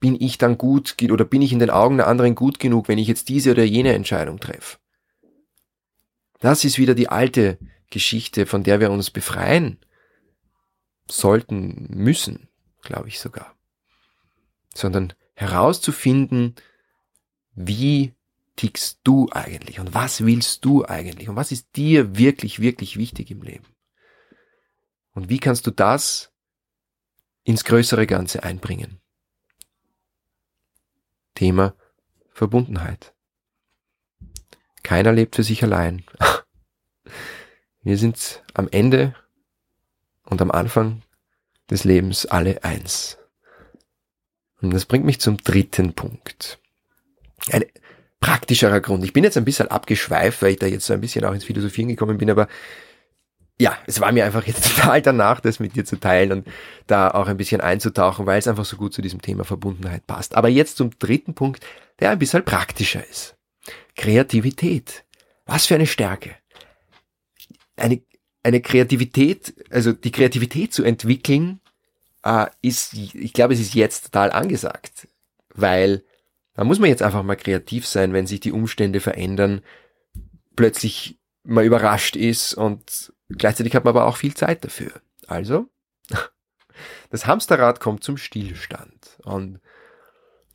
[0.00, 2.98] Bin ich dann gut oder bin ich in den Augen der anderen gut genug, wenn
[2.98, 4.78] ich jetzt diese oder jene Entscheidung treffe?
[6.40, 7.58] Das ist wieder die alte
[7.90, 9.78] Geschichte, von der wir uns befreien
[11.08, 12.48] sollten, müssen,
[12.82, 13.56] glaube ich sogar
[14.76, 16.54] sondern herauszufinden,
[17.54, 18.14] wie
[18.56, 23.30] tickst du eigentlich und was willst du eigentlich und was ist dir wirklich, wirklich wichtig
[23.30, 23.66] im Leben.
[25.12, 26.32] Und wie kannst du das
[27.44, 29.00] ins größere Ganze einbringen?
[31.34, 31.74] Thema
[32.32, 33.14] Verbundenheit.
[34.82, 36.04] Keiner lebt für sich allein.
[37.82, 39.14] Wir sind am Ende
[40.24, 41.02] und am Anfang
[41.70, 43.18] des Lebens alle eins.
[44.62, 46.58] Und das bringt mich zum dritten Punkt.
[47.50, 47.64] Ein
[48.20, 49.04] praktischerer Grund.
[49.04, 51.44] Ich bin jetzt ein bisschen abgeschweift, weil ich da jetzt so ein bisschen auch ins
[51.44, 52.48] Philosophieren gekommen bin, aber
[53.58, 56.48] ja, es war mir einfach jetzt total danach, das mit dir zu teilen und
[56.86, 60.34] da auch ein bisschen einzutauchen, weil es einfach so gut zu diesem Thema Verbundenheit passt.
[60.34, 61.64] Aber jetzt zum dritten Punkt,
[62.00, 63.36] der ein bisschen praktischer ist.
[63.96, 65.04] Kreativität.
[65.46, 66.36] Was für eine Stärke.
[67.76, 68.02] Eine,
[68.42, 71.60] eine Kreativität, also die Kreativität zu entwickeln,
[72.26, 75.08] äh, ist, ich glaube, es ist jetzt total angesagt,
[75.54, 76.02] weil
[76.54, 79.62] da muss man jetzt einfach mal kreativ sein, wenn sich die Umstände verändern,
[80.56, 84.90] plötzlich mal überrascht ist und gleichzeitig hat man aber auch viel Zeit dafür.
[85.26, 85.68] Also,
[87.10, 89.60] das Hamsterrad kommt zum Stillstand und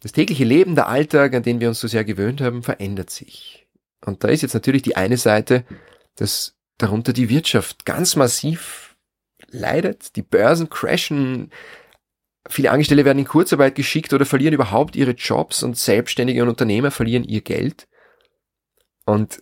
[0.01, 3.67] das tägliche Leben, der Alltag, an den wir uns so sehr gewöhnt haben, verändert sich.
[4.03, 5.63] Und da ist jetzt natürlich die eine Seite,
[6.15, 8.90] dass darunter die Wirtschaft ganz massiv
[9.51, 10.15] leidet.
[10.15, 11.51] Die Börsen crashen.
[12.49, 16.91] Viele Angestellte werden in Kurzarbeit geschickt oder verlieren überhaupt ihre Jobs und Selbstständige und Unternehmer
[16.91, 17.87] verlieren ihr Geld.
[19.05, 19.41] Und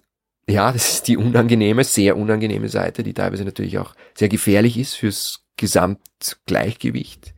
[0.49, 4.95] ja, das ist die unangenehme, sehr unangenehme Seite, die teilweise natürlich auch sehr gefährlich ist
[4.95, 7.33] fürs Gesamtgleichgewicht.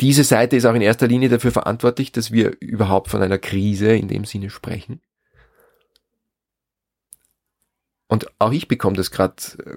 [0.00, 3.94] Diese Seite ist auch in erster Linie dafür verantwortlich, dass wir überhaupt von einer Krise
[3.94, 5.00] in dem Sinne sprechen.
[8.08, 9.76] Und auch ich bekomme das gerade äh,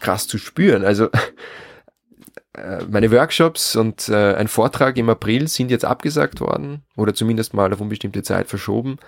[0.00, 0.84] krass zu spüren.
[0.84, 1.06] Also
[2.54, 7.54] äh, meine Workshops und äh, ein Vortrag im April sind jetzt abgesagt worden oder zumindest
[7.54, 8.98] mal auf unbestimmte Zeit verschoben.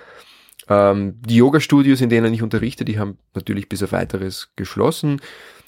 [0.69, 5.21] Ähm, die Yoga-Studios, in denen ich unterrichte, die haben natürlich bis auf weiteres geschlossen.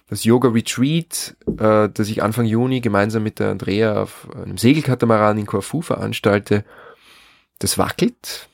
[0.09, 5.39] Das Yoga Retreat, äh, das ich Anfang Juni gemeinsam mit der Andrea auf einem Segelkatamaran
[5.39, 6.65] in Corfu veranstalte,
[7.59, 8.49] das wackelt.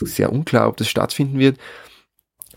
[0.00, 1.58] Sehr unklar, ob das stattfinden wird.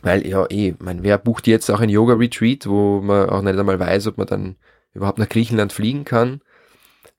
[0.06, 3.80] Weil ja eh, mein, wer bucht jetzt auch ein Yoga-Retreat, wo man auch nicht einmal
[3.80, 4.56] weiß, ob man dann
[4.94, 6.42] überhaupt nach Griechenland fliegen kann.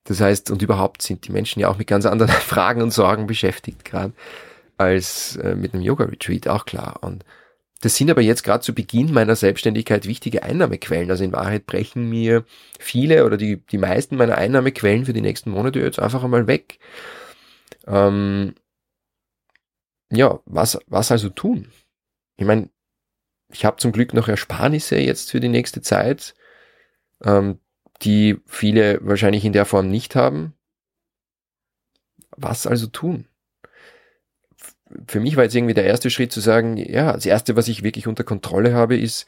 [0.05, 3.27] Das heißt, und überhaupt sind die Menschen ja auch mit ganz anderen Fragen und Sorgen
[3.27, 4.13] beschäftigt gerade
[4.77, 6.99] als äh, mit einem Yoga-Retreat, auch klar.
[7.01, 7.25] Und
[7.81, 11.11] das sind aber jetzt gerade zu Beginn meiner Selbstständigkeit wichtige Einnahmequellen.
[11.11, 12.45] Also in Wahrheit brechen mir
[12.79, 16.79] viele oder die, die meisten meiner Einnahmequellen für die nächsten Monate jetzt einfach einmal weg.
[17.89, 18.55] Ähm,
[20.13, 21.67] ja, was, was also tun?
[22.37, 22.69] Ich meine,
[23.51, 26.35] ich habe zum Glück noch Ersparnisse jetzt für die nächste Zeit,
[27.23, 27.59] ähm,
[28.03, 30.55] die viele wahrscheinlich in der Form nicht haben.
[32.37, 33.27] Was also tun?
[35.09, 37.83] Für mich war jetzt irgendwie der erste Schritt zu sagen, ja, das erste, was ich
[37.83, 39.27] wirklich unter Kontrolle habe, ist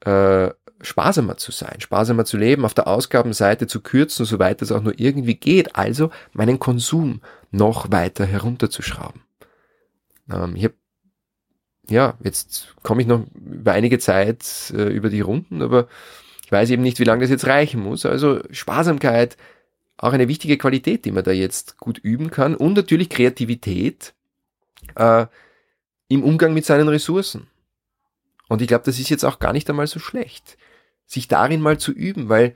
[0.00, 4.82] äh, sparsamer zu sein, sparsamer zu leben, auf der Ausgabenseite zu kürzen, soweit es auch
[4.82, 5.76] nur irgendwie geht.
[5.76, 9.22] Also meinen Konsum noch weiter herunterzuschrauben.
[10.30, 10.74] Ähm, ich habe
[11.88, 15.88] ja, jetzt komme ich noch über einige Zeit äh, über die Runden, aber
[16.44, 18.06] ich weiß eben nicht, wie lange das jetzt reichen muss.
[18.06, 19.36] Also Sparsamkeit,
[19.96, 22.54] auch eine wichtige Qualität, die man da jetzt gut üben kann.
[22.54, 24.14] Und natürlich Kreativität
[24.94, 25.26] äh,
[26.08, 27.48] im Umgang mit seinen Ressourcen.
[28.48, 30.56] Und ich glaube, das ist jetzt auch gar nicht einmal so schlecht,
[31.06, 32.54] sich darin mal zu üben, weil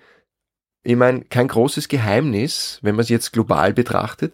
[0.82, 4.32] ich meine, kein großes Geheimnis, wenn man es jetzt global betrachtet,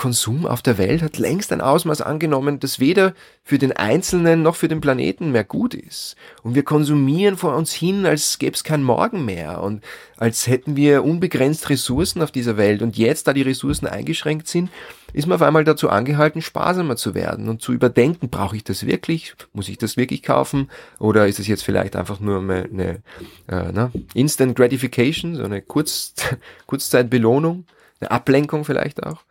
[0.00, 3.12] Konsum auf der Welt hat längst ein Ausmaß angenommen, das weder
[3.44, 6.16] für den Einzelnen noch für den Planeten mehr gut ist.
[6.42, 9.84] Und wir konsumieren vor uns hin, als gäbe es kein Morgen mehr und
[10.16, 12.80] als hätten wir unbegrenzt Ressourcen auf dieser Welt.
[12.80, 14.70] Und jetzt, da die Ressourcen eingeschränkt sind,
[15.12, 18.86] ist man auf einmal dazu angehalten, sparsamer zu werden und zu überdenken, brauche ich das
[18.86, 19.34] wirklich?
[19.52, 20.70] Muss ich das wirklich kaufen?
[20.98, 22.88] Oder ist es jetzt vielleicht einfach nur eine, eine
[23.48, 26.14] äh, na, Instant Gratification, so eine Kurz,
[26.66, 27.66] Kurzzeitbelohnung,
[28.00, 29.24] eine Ablenkung vielleicht auch?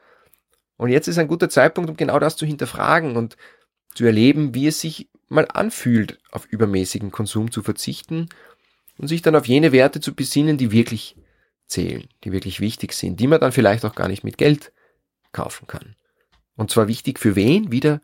[0.80, 3.36] Und jetzt ist ein guter Zeitpunkt, um genau das zu hinterfragen und
[3.94, 8.30] zu erleben, wie es sich mal anfühlt, auf übermäßigen Konsum zu verzichten
[8.98, 11.18] und sich dann auf jene Werte zu besinnen, die wirklich
[11.68, 14.72] zählen, die wirklich wichtig sind, die man dann vielleicht auch gar nicht mit Geld
[15.34, 15.98] kaufen kann.
[16.56, 17.74] Und zwar wichtig für wen?
[17.74, 18.02] Wieder,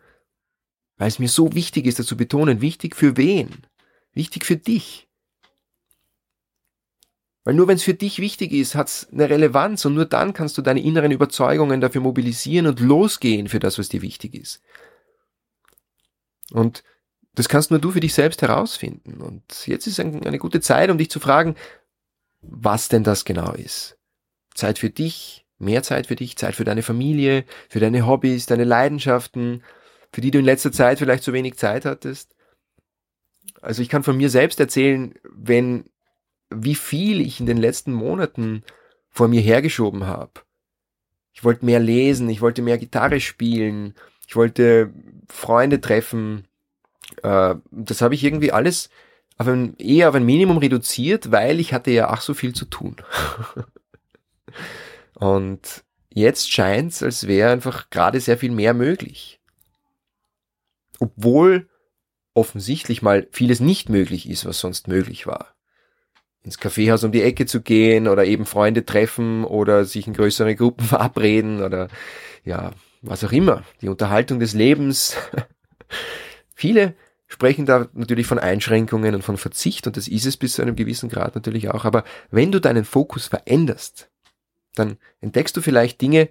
[0.98, 3.66] weil es mir so wichtig ist, das zu betonen, wichtig für wen?
[4.12, 5.05] Wichtig für dich.
[7.46, 10.34] Weil nur wenn es für dich wichtig ist, hat es eine Relevanz und nur dann
[10.34, 14.62] kannst du deine inneren Überzeugungen dafür mobilisieren und losgehen für das, was dir wichtig ist.
[16.52, 16.84] Und
[17.36, 19.22] das kannst nur du für dich selbst herausfinden.
[19.22, 21.56] Und jetzt ist eine gute Zeit, um dich zu fragen,
[22.42, 23.98] was denn das genau ist.
[24.56, 28.64] Zeit für dich, mehr Zeit für dich, Zeit für deine Familie, für deine Hobbys, deine
[28.64, 29.64] Leidenschaften,
[30.12, 32.36] für die du in letzter Zeit vielleicht zu wenig Zeit hattest.
[33.62, 35.90] Also ich kann von mir selbst erzählen, wenn
[36.64, 38.64] wie viel ich in den letzten Monaten
[39.10, 40.42] vor mir hergeschoben habe.
[41.34, 43.96] Ich wollte mehr lesen, ich wollte mehr Gitarre spielen,
[44.28, 44.94] ich wollte
[45.30, 46.48] Freunde treffen.
[47.24, 48.90] Äh, das habe ich irgendwie alles
[49.38, 52.66] auf ein, eher auf ein Minimum reduziert, weil ich hatte ja ach so viel zu
[52.66, 52.98] tun.
[55.16, 59.40] Und jetzt scheint es, als wäre einfach gerade sehr viel mehr möglich.
[61.00, 61.70] Obwohl
[62.34, 65.55] offensichtlich mal vieles nicht möglich ist, was sonst möglich war
[66.46, 70.56] ins Kaffeehaus um die Ecke zu gehen oder eben Freunde treffen oder sich in größere
[70.56, 71.90] Gruppen verabreden oder
[72.44, 73.64] ja, was auch immer.
[73.82, 75.18] Die Unterhaltung des Lebens.
[76.56, 76.94] Viele
[77.28, 80.76] sprechen da natürlich von Einschränkungen und von Verzicht und das ist es bis zu einem
[80.76, 81.84] gewissen Grad natürlich auch.
[81.84, 84.10] Aber wenn du deinen Fokus veränderst,
[84.76, 86.30] dann entdeckst du vielleicht Dinge,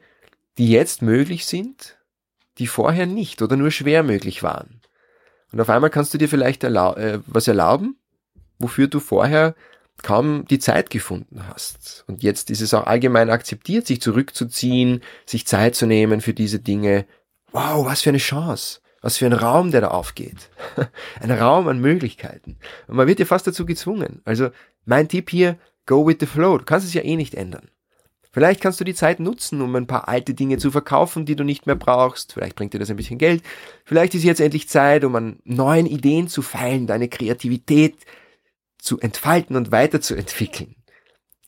[0.57, 1.99] die jetzt möglich sind,
[2.59, 4.81] die vorher nicht oder nur schwer möglich waren.
[5.51, 7.97] Und auf einmal kannst du dir vielleicht erlau äh, was erlauben,
[8.59, 9.57] wofür du vorher
[10.03, 12.05] kaum die Zeit gefunden hast.
[12.07, 16.59] Und jetzt ist es auch allgemein akzeptiert, sich zurückzuziehen, sich Zeit zu nehmen für diese
[16.59, 17.07] Dinge.
[17.53, 18.81] Wow, was für eine Chance.
[19.01, 20.51] Was für ein Raum, der da aufgeht.
[21.21, 22.57] ein Raum an Möglichkeiten.
[22.87, 24.23] Und man wird ja fast dazu gezwungen.
[24.25, 24.51] Also
[24.87, 26.59] mein Tipp hier, go with the flow.
[26.59, 27.69] Du kannst es ja eh nicht ändern.
[28.35, 31.45] Vielleicht kannst du die Zeit nutzen, um ein paar alte Dinge zu verkaufen, die du
[31.45, 32.33] nicht mehr brauchst.
[32.33, 33.45] Vielleicht bringt dir das ein bisschen Geld.
[33.85, 37.95] Vielleicht ist jetzt endlich Zeit, um an neuen Ideen zu feilen, deine Kreativität
[38.85, 40.77] zu entfalten und weiterzuentwickeln.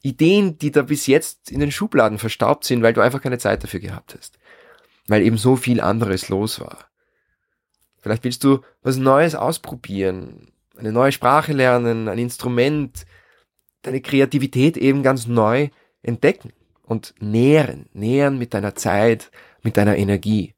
[0.02, 3.62] Ideen, die da bis jetzt in den Schubladen verstaubt sind, weil du einfach keine Zeit
[3.62, 4.38] dafür gehabt hast.
[5.08, 6.86] Weil eben so viel anderes los war.
[7.98, 10.52] Vielleicht willst du was Neues ausprobieren.
[10.76, 13.06] eine neue Sprache lernen, ein Instrument,
[13.82, 15.70] deine Kreativität eben ganz neu
[16.02, 19.30] entdecken und nähren, nähren mit deiner Zeit,
[19.62, 20.54] mit deiner Energie.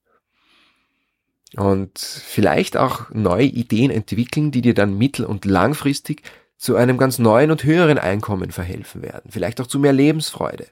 [1.57, 6.23] Und vielleicht auch neue Ideen entwickeln, die dir dann mittel- und langfristig
[6.59, 9.31] zu einem ganz neuen und höheren Einkommen verhelfen werden.
[9.31, 10.66] Vielleicht auch zu mehr Lebensfreude.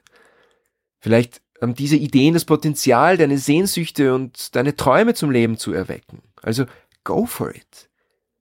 [0.99, 6.21] Vielleicht haben diese Ideen das Potenzial, deine Sehnsüchte und deine Träume zum Leben zu erwecken.
[6.41, 6.65] Also
[7.03, 7.89] go for it.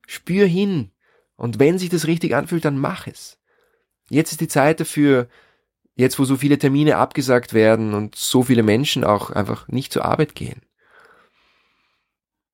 [0.06, 0.90] Spür hin.
[1.36, 3.38] Und wenn sich das richtig anfühlt, dann mach es.
[4.10, 5.28] Jetzt ist die Zeit dafür,
[5.94, 10.04] jetzt wo so viele Termine abgesagt werden und so viele Menschen auch einfach nicht zur
[10.04, 10.62] Arbeit gehen.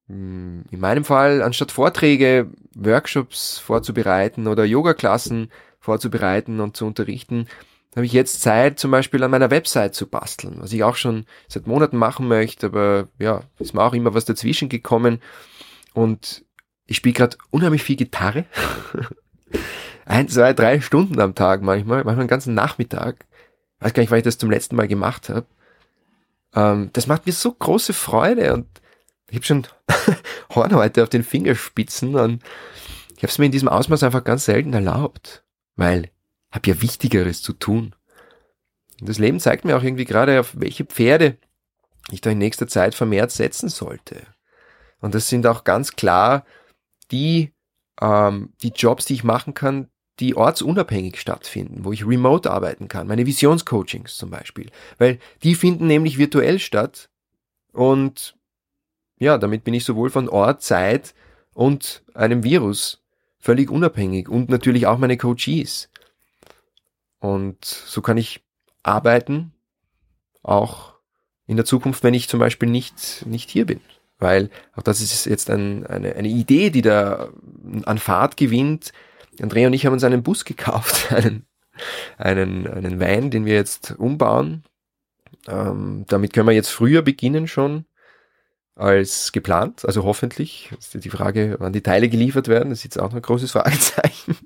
[0.08, 7.48] Hm, in meinem Fall, anstatt Vorträge, Workshops vorzubereiten oder Yoga-Klassen vorzubereiten und zu unterrichten,
[7.94, 11.26] habe ich jetzt Zeit, zum Beispiel an meiner Website zu basteln, was ich auch schon
[11.46, 15.20] seit Monaten machen möchte, aber ja, ist mir auch immer was dazwischen gekommen.
[15.92, 16.44] Und
[16.86, 18.46] ich spiele gerade unheimlich viel Gitarre.
[20.06, 23.26] Ein, zwei, drei Stunden am Tag manchmal, manchmal einen ganzen Nachmittag.
[23.78, 25.46] Weiß gar nicht, wann ich das zum letzten Mal gemacht habe.
[26.54, 28.66] Ähm, das macht mir so große Freude und
[29.28, 29.66] ich habe schon
[30.54, 32.42] Hornhäute auf den Fingerspitzen und
[33.16, 35.44] ich habe es mir in diesem Ausmaß einfach ganz selten erlaubt,
[35.76, 36.10] weil
[36.50, 37.94] habe ja Wichtigeres zu tun.
[39.00, 41.38] Und das Leben zeigt mir auch irgendwie gerade, auf welche Pferde
[42.10, 44.26] ich da in nächster Zeit vermehrt setzen sollte.
[45.00, 46.44] Und das sind auch ganz klar
[47.10, 47.52] die,
[48.00, 49.88] ähm, die Jobs, die ich machen kann,
[50.20, 53.06] die ortsunabhängig stattfinden, wo ich remote arbeiten kann.
[53.06, 54.70] Meine Visionscoachings zum Beispiel.
[54.98, 57.08] Weil die finden nämlich virtuell statt.
[57.72, 58.36] Und
[59.22, 61.14] ja, damit bin ich sowohl von Ort, Zeit
[61.54, 63.00] und einem Virus
[63.38, 64.28] völlig unabhängig.
[64.28, 65.88] Und natürlich auch meine Coaches.
[67.20, 68.42] Und so kann ich
[68.82, 69.52] arbeiten,
[70.42, 70.94] auch
[71.46, 73.80] in der Zukunft, wenn ich zum Beispiel nicht, nicht hier bin.
[74.18, 77.28] Weil auch das ist jetzt ein, eine, eine Idee, die da
[77.84, 78.92] an Fahrt gewinnt.
[79.40, 81.46] Andrea und ich haben uns einen Bus gekauft, einen,
[82.18, 84.64] einen, einen Van, den wir jetzt umbauen.
[85.46, 87.84] Ähm, damit können wir jetzt früher beginnen schon
[88.74, 90.70] als geplant, also hoffentlich.
[90.74, 93.22] Das ist die Frage, wann die Teile geliefert werden, das ist jetzt auch noch ein
[93.22, 94.36] großes Fragezeichen.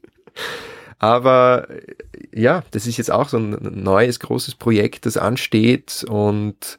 [0.99, 1.69] Aber
[2.33, 6.79] ja, das ist jetzt auch so ein neues, großes Projekt, das ansteht und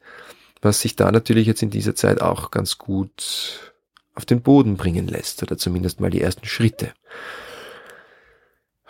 [0.62, 3.73] was sich da natürlich jetzt in dieser Zeit auch ganz gut
[4.15, 6.91] auf den Boden bringen lässt oder zumindest mal die ersten Schritte.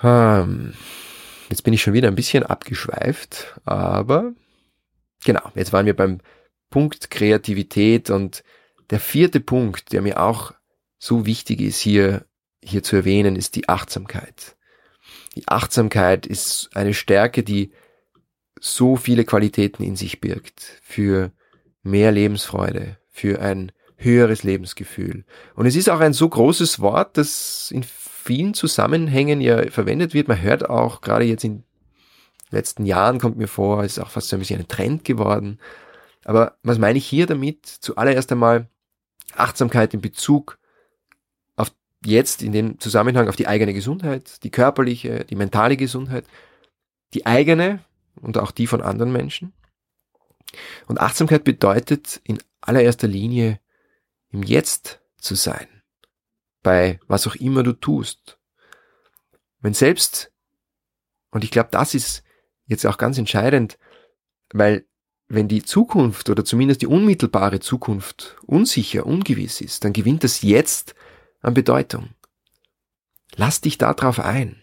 [0.01, 0.73] Ähm,
[1.49, 4.31] jetzt bin ich schon wieder ein bisschen abgeschweift, aber
[5.25, 6.19] genau, jetzt waren wir beim
[6.69, 8.43] Punkt Kreativität und
[8.89, 10.53] der vierte Punkt, der mir auch
[10.97, 12.25] so wichtig ist hier,
[12.63, 14.55] hier zu erwähnen, ist die Achtsamkeit.
[15.35, 17.71] Die Achtsamkeit ist eine Stärke, die
[18.59, 21.31] so viele Qualitäten in sich birgt für
[21.83, 25.25] mehr Lebensfreude, für ein höheres Lebensgefühl.
[25.55, 30.27] Und es ist auch ein so großes Wort, das in vielen Zusammenhängen ja verwendet wird.
[30.27, 31.63] Man hört auch gerade jetzt in den
[32.51, 35.59] letzten Jahren kommt mir vor, ist auch fast so ein bisschen ein Trend geworden.
[36.27, 37.65] Aber was meine ich hier damit?
[37.65, 38.69] Zuallererst einmal
[39.33, 40.59] Achtsamkeit in Bezug
[42.05, 46.25] jetzt in dem Zusammenhang auf die eigene Gesundheit, die körperliche, die mentale Gesundheit,
[47.13, 47.83] die eigene
[48.21, 49.53] und auch die von anderen Menschen.
[50.87, 53.59] Und Achtsamkeit bedeutet in allererster Linie
[54.29, 55.67] im Jetzt zu sein,
[56.63, 58.37] bei was auch immer du tust.
[59.59, 60.31] Wenn selbst,
[61.31, 62.23] und ich glaube, das ist
[62.65, 63.77] jetzt auch ganz entscheidend,
[64.53, 64.86] weil
[65.29, 70.95] wenn die Zukunft oder zumindest die unmittelbare Zukunft unsicher, ungewiss ist, dann gewinnt das Jetzt
[71.41, 72.09] an Bedeutung.
[73.35, 74.61] Lass dich darauf ein.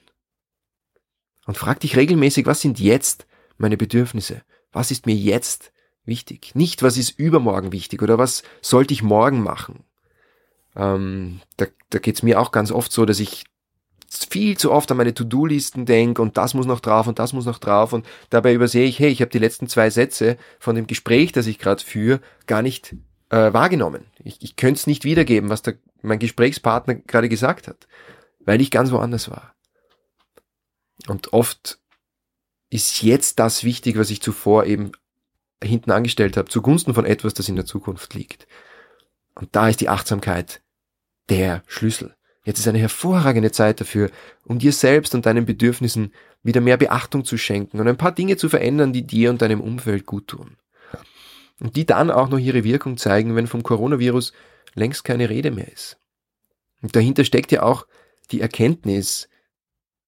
[1.47, 3.27] Und frag dich regelmäßig, was sind jetzt
[3.59, 4.43] meine Bedürfnisse?
[4.73, 5.73] Was ist mir jetzt
[6.05, 6.55] wichtig?
[6.55, 9.85] Nicht, was ist übermorgen wichtig oder was sollte ich morgen machen?
[10.75, 13.45] Ähm, da da geht es mir auch ganz oft so, dass ich
[14.23, 17.47] viel zu oft an meine To-Do-Listen denke und das muss noch drauf und das muss
[17.47, 20.87] noch drauf und dabei übersehe ich, hey, ich habe die letzten zwei Sätze von dem
[20.87, 22.95] Gespräch, das ich gerade führe, gar nicht
[23.31, 24.07] äh, wahrgenommen.
[24.23, 27.89] Ich, ich könnte es nicht wiedergeben, was der, mein Gesprächspartner gerade gesagt hat,
[28.41, 29.55] weil ich ganz woanders war.
[31.09, 31.79] Und oft
[32.71, 34.93] ist jetzt das wichtig, was ich zuvor eben
[35.63, 38.47] hinten angestellt habe, zugunsten von etwas, das in der Zukunft liegt.
[39.35, 40.63] Und da ist die Achtsamkeit
[41.29, 42.15] der Schlüssel.
[42.45, 44.11] Jetzt ist eine hervorragende Zeit dafür,
[44.45, 48.37] um dir selbst und deinen Bedürfnissen wieder mehr Beachtung zu schenken und ein paar Dinge
[48.37, 50.57] zu verändern, die dir und deinem Umfeld gut tun
[51.61, 54.33] und die dann auch noch ihre Wirkung zeigen, wenn vom Coronavirus
[54.75, 55.97] längst keine Rede mehr ist.
[56.83, 57.87] Und dahinter steckt ja auch
[58.31, 59.29] die Erkenntnis,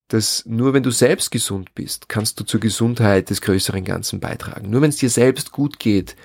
[0.09, 4.70] dass nur wenn du selbst gesund bist, kannst du zur Gesundheit des größeren Ganzen beitragen.
[4.70, 6.16] Nur wenn es dir selbst gut geht,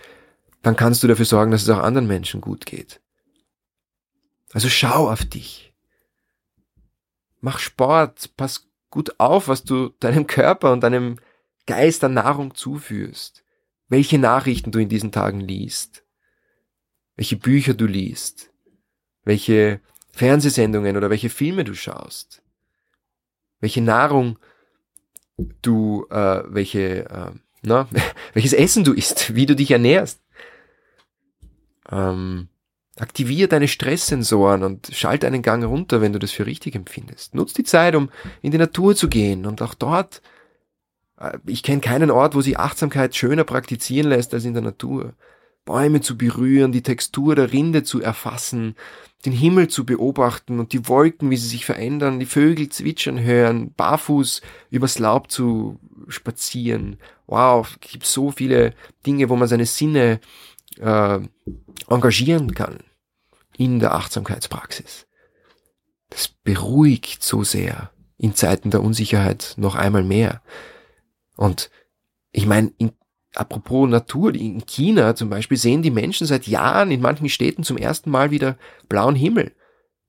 [0.61, 2.99] dann kannst du dafür sorgen, dass es auch anderen Menschen gut geht.
[4.53, 5.70] Also schau auf dich.
[7.41, 11.17] Mach Sport, pass gut auf, was du deinem Körper und deinem
[11.65, 13.43] Geist an Nahrung zuführst,
[13.89, 16.03] welche Nachrichten du in diesen Tagen liest,
[17.15, 18.51] welche Bücher du liest,
[19.23, 19.81] welche
[20.11, 22.41] Fernsehsendungen oder welche Filme du schaust,
[23.59, 24.39] welche Nahrung
[25.61, 27.31] du, äh, welche, äh,
[27.61, 27.87] na,
[28.33, 30.21] welches Essen du isst, wie du dich ernährst.
[31.89, 32.49] Ähm,
[32.97, 37.35] aktivier deine Stresssensoren und schalt einen Gang runter, wenn du das für richtig empfindest.
[37.35, 38.09] Nutz die Zeit, um
[38.41, 40.21] in die Natur zu gehen und auch dort,
[41.19, 45.13] äh, ich kenne keinen Ort, wo sich Achtsamkeit schöner praktizieren lässt als in der Natur.
[45.63, 48.75] Bäume zu berühren, die Textur der Rinde zu erfassen,
[49.25, 53.71] den Himmel zu beobachten und die Wolken, wie sie sich verändern, die Vögel zwitschern hören,
[53.75, 56.97] barfuß übers Laub zu spazieren.
[57.27, 58.73] Wow, es gibt so viele
[59.05, 60.19] Dinge, wo man seine Sinne
[60.79, 61.19] äh,
[61.89, 62.79] engagieren kann
[63.57, 65.07] in der Achtsamkeitspraxis.
[66.09, 70.41] Das beruhigt so sehr in Zeiten der Unsicherheit noch einmal mehr.
[71.37, 71.71] Und
[72.31, 72.71] ich meine,
[73.33, 77.77] apropos Natur, in China zum Beispiel sehen die Menschen seit Jahren in manchen Städten zum
[77.77, 78.57] ersten Mal wieder
[78.89, 79.55] blauen Himmel,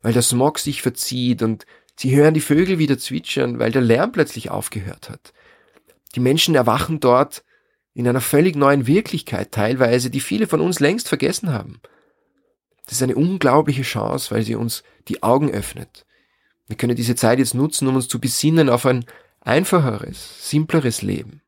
[0.03, 1.65] weil der Smog sich verzieht und
[1.97, 5.33] sie hören die Vögel wieder zwitschern, weil der Lärm plötzlich aufgehört hat.
[6.15, 7.45] Die Menschen erwachen dort
[7.95, 11.81] in einer völlig neuen Wirklichkeit teilweise, die viele von uns längst vergessen haben.
[12.85, 16.07] Das ist eine unglaubliche Chance, weil sie uns die Augen öffnet.
[16.67, 19.05] Wir können diese Zeit jetzt nutzen, um uns zu besinnen auf ein
[19.41, 21.43] einfacheres, simpleres Leben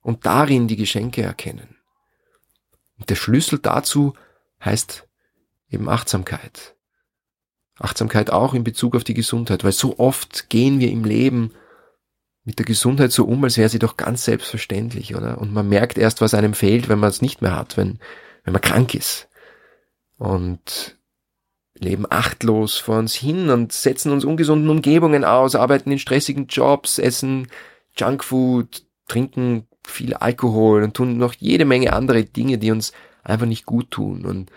[0.00, 1.76] und darin die Geschenke erkennen.
[2.98, 4.14] Und der Schlüssel dazu
[4.64, 5.06] heißt
[5.70, 6.76] eben Achtsamkeit.
[7.78, 11.52] Achtsamkeit auch in Bezug auf die Gesundheit, weil so oft gehen wir im Leben
[12.44, 15.38] mit der Gesundheit so um, als wäre sie doch ganz selbstverständlich, oder?
[15.38, 17.98] Und man merkt erst, was einem fehlt, wenn man es nicht mehr hat, wenn,
[18.44, 19.28] wenn man krank ist.
[20.16, 20.98] Und
[21.74, 26.98] leben achtlos vor uns hin und setzen uns ungesunden Umgebungen aus, arbeiten in stressigen Jobs,
[26.98, 27.48] essen
[27.96, 32.92] Junkfood, trinken viel Alkohol und tun noch jede Menge andere Dinge, die uns
[33.24, 34.24] einfach nicht gut tun.
[34.24, 34.50] Und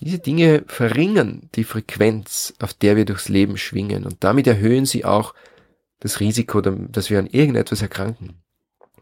[0.00, 4.04] diese Dinge verringern die Frequenz, auf der wir durchs Leben schwingen.
[4.04, 5.34] Und damit erhöhen sie auch
[6.00, 8.42] das Risiko, dass wir an irgendetwas erkranken.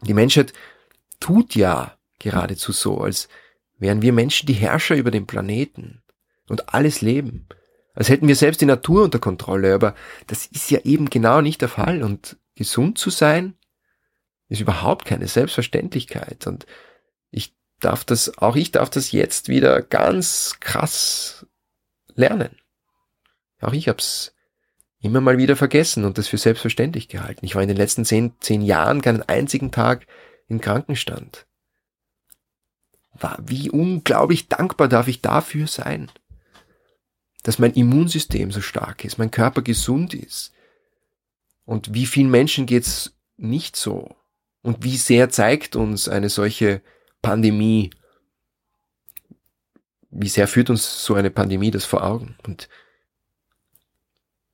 [0.01, 0.53] Die Menschheit
[1.19, 3.29] tut ja geradezu so, als
[3.77, 6.01] wären wir Menschen die Herrscher über den Planeten
[6.47, 7.47] und alles Leben.
[7.93, 9.95] Als hätten wir selbst die Natur unter Kontrolle, aber
[10.27, 12.03] das ist ja eben genau nicht der Fall.
[12.03, 13.55] Und gesund zu sein
[14.47, 16.47] ist überhaupt keine Selbstverständlichkeit.
[16.47, 16.65] Und
[17.31, 21.45] ich darf das, auch ich darf das jetzt wieder ganz krass
[22.13, 22.55] lernen.
[23.61, 24.33] Auch ich hab's
[25.01, 27.45] immer mal wieder vergessen und das für selbstverständlich gehalten.
[27.45, 30.05] Ich war in den letzten zehn, zehn Jahren keinen einzigen Tag
[30.47, 31.45] im Krankenstand.
[33.13, 36.11] War, wie unglaublich dankbar darf ich dafür sein,
[37.43, 40.53] dass mein Immunsystem so stark ist, mein Körper gesund ist.
[41.65, 44.15] Und wie vielen Menschen geht's nicht so?
[44.61, 46.81] Und wie sehr zeigt uns eine solche
[47.21, 47.91] Pandemie,
[50.09, 52.35] wie sehr führt uns so eine Pandemie das vor Augen?
[52.45, 52.67] Und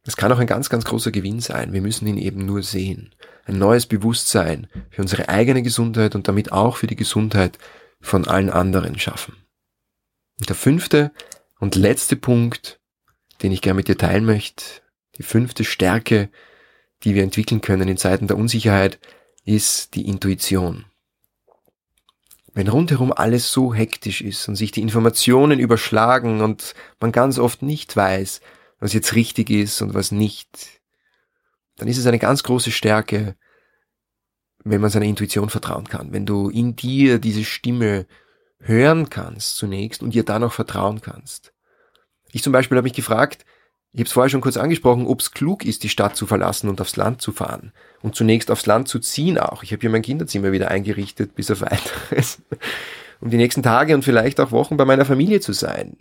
[0.05, 1.73] das kann auch ein ganz, ganz großer Gewinn sein.
[1.73, 3.13] Wir müssen ihn eben nur sehen.
[3.45, 7.57] Ein neues Bewusstsein für unsere eigene Gesundheit und damit auch für die Gesundheit
[7.99, 9.35] von allen anderen schaffen.
[10.39, 11.11] Und der fünfte
[11.59, 12.79] und letzte Punkt,
[13.41, 14.63] den ich gerne mit dir teilen möchte,
[15.17, 16.29] die fünfte Stärke,
[17.03, 18.99] die wir entwickeln können in Zeiten der Unsicherheit,
[19.43, 20.85] ist die Intuition.
[22.53, 27.63] Wenn rundherum alles so hektisch ist und sich die Informationen überschlagen und man ganz oft
[27.63, 28.41] nicht weiß,
[28.79, 30.81] was jetzt richtig ist und was nicht,
[31.77, 33.35] dann ist es eine ganz große Stärke,
[34.63, 38.07] wenn man seiner Intuition vertrauen kann, wenn du in dir diese Stimme
[38.59, 41.53] hören kannst zunächst und ihr dann auch vertrauen kannst.
[42.31, 43.45] Ich zum Beispiel habe mich gefragt,
[43.91, 46.67] ich habe es vorher schon kurz angesprochen, ob es klug ist, die Stadt zu verlassen
[46.67, 47.71] und aufs Land zu fahren
[48.01, 49.63] und zunächst aufs Land zu ziehen auch.
[49.63, 52.41] Ich habe hier mein Kinderzimmer wieder eingerichtet, bis auf weiteres,
[53.21, 55.97] um die nächsten Tage und vielleicht auch Wochen bei meiner Familie zu sein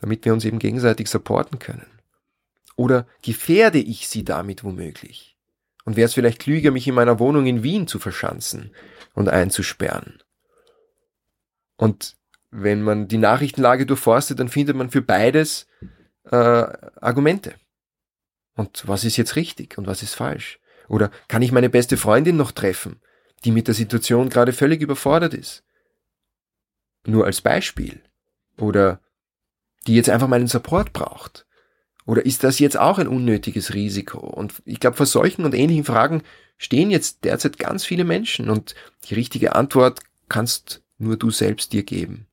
[0.00, 1.86] damit wir uns eben gegenseitig supporten können?
[2.76, 5.36] Oder gefährde ich sie damit womöglich?
[5.84, 8.70] Und wäre es vielleicht klüger, mich in meiner Wohnung in Wien zu verschanzen
[9.14, 10.22] und einzusperren?
[11.76, 12.16] Und
[12.50, 15.66] wenn man die Nachrichtenlage durchforstet, dann findet man für beides
[16.24, 17.54] äh, Argumente.
[18.54, 20.58] Und was ist jetzt richtig und was ist falsch?
[20.88, 23.00] Oder kann ich meine beste Freundin noch treffen,
[23.44, 25.62] die mit der Situation gerade völlig überfordert ist?
[27.06, 28.02] Nur als Beispiel.
[28.58, 29.00] Oder
[29.88, 31.46] die jetzt einfach mal einen Support braucht?
[32.06, 34.18] Oder ist das jetzt auch ein unnötiges Risiko?
[34.18, 36.22] Und ich glaube, vor solchen und ähnlichen Fragen
[36.56, 38.74] stehen jetzt derzeit ganz viele Menschen und
[39.08, 42.26] die richtige Antwort kannst nur du selbst dir geben.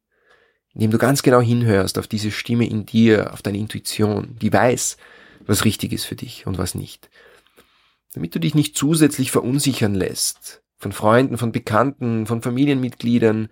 [0.73, 4.97] Indem du ganz genau hinhörst auf diese Stimme in dir, auf deine Intuition, die weiß,
[5.45, 7.09] was richtig ist für dich und was nicht.
[8.13, 13.49] Damit du dich nicht zusätzlich verunsichern lässt von Freunden, von Bekannten, von Familienmitgliedern,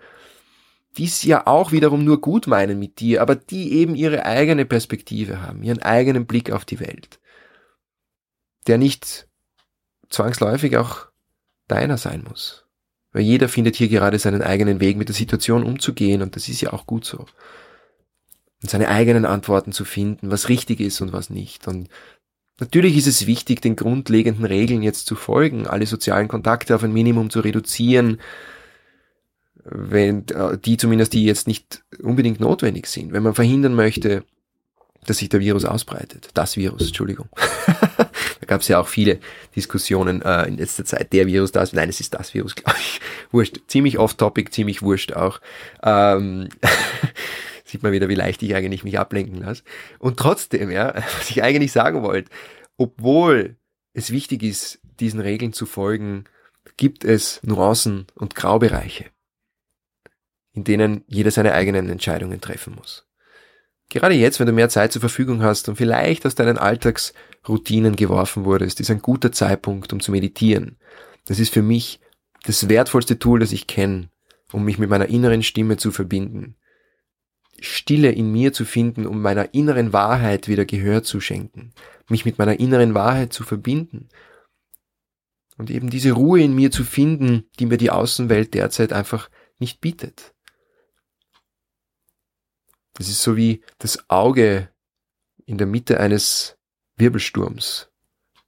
[0.98, 4.66] die es ja auch wiederum nur gut meinen mit dir, aber die eben ihre eigene
[4.66, 7.20] Perspektive haben, ihren eigenen Blick auf die Welt,
[8.68, 9.28] der nicht
[10.10, 11.08] zwangsläufig auch
[11.68, 12.66] deiner sein muss.
[13.12, 16.62] Weil jeder findet hier gerade seinen eigenen Weg mit der Situation umzugehen und das ist
[16.62, 17.26] ja auch gut so.
[18.62, 21.68] Und seine eigenen Antworten zu finden, was richtig ist und was nicht.
[21.68, 21.90] Und
[22.60, 26.94] natürlich ist es wichtig, den grundlegenden Regeln jetzt zu folgen, alle sozialen Kontakte auf ein
[26.94, 28.20] Minimum zu reduzieren,
[29.66, 33.14] wenn äh, die zumindest die jetzt nicht unbedingt notwendig sind.
[33.14, 34.24] Wenn man verhindern möchte,
[35.06, 36.30] dass sich der Virus ausbreitet.
[36.34, 37.30] Das Virus, Entschuldigung.
[37.98, 39.20] da gab es ja auch viele
[39.56, 41.14] Diskussionen äh, in letzter Zeit.
[41.14, 43.02] Der Virus, das, nein, es ist das Virus, glaube ich.
[43.32, 43.60] Wurscht.
[43.68, 45.42] Ziemlich off-topic, ziemlich wurscht auch.
[45.84, 46.50] Ähm,
[47.66, 49.64] sieht man wieder, wie leicht ich eigentlich mich ablenken lasse.
[50.00, 52.30] Und trotzdem, ja, was ich eigentlich sagen wollte,
[52.78, 53.58] obwohl
[53.94, 56.26] es wichtig ist, diesen Regeln zu folgen,
[56.78, 59.06] gibt es Nuancen und Graubereiche,
[60.54, 63.06] in denen jeder seine eigenen Entscheidungen treffen muss.
[63.90, 68.46] Gerade jetzt, wenn du mehr Zeit zur Verfügung hast und vielleicht aus deinen Alltagsroutinen geworfen
[68.46, 70.78] wurdest, ist ein guter Zeitpunkt, um zu meditieren.
[71.26, 72.00] Das ist für mich
[72.44, 74.10] das wertvollste Tool, das ich kenne,
[74.52, 76.56] um mich mit meiner inneren Stimme zu verbinden.
[77.60, 81.74] Stille in mir zu finden, um meiner inneren Wahrheit wieder Gehör zu schenken,
[82.10, 84.10] mich mit meiner inneren Wahrheit zu verbinden
[85.58, 89.30] und eben diese Ruhe in mir zu finden, die mir die Außenwelt derzeit einfach
[89.60, 90.33] nicht bietet.
[92.94, 94.70] Das ist so wie das Auge
[95.46, 96.58] in der Mitte eines
[96.98, 97.90] Wirbelsturms.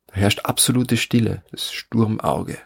[0.08, 2.58] Da herrscht absolute Stille, das Sturmauge.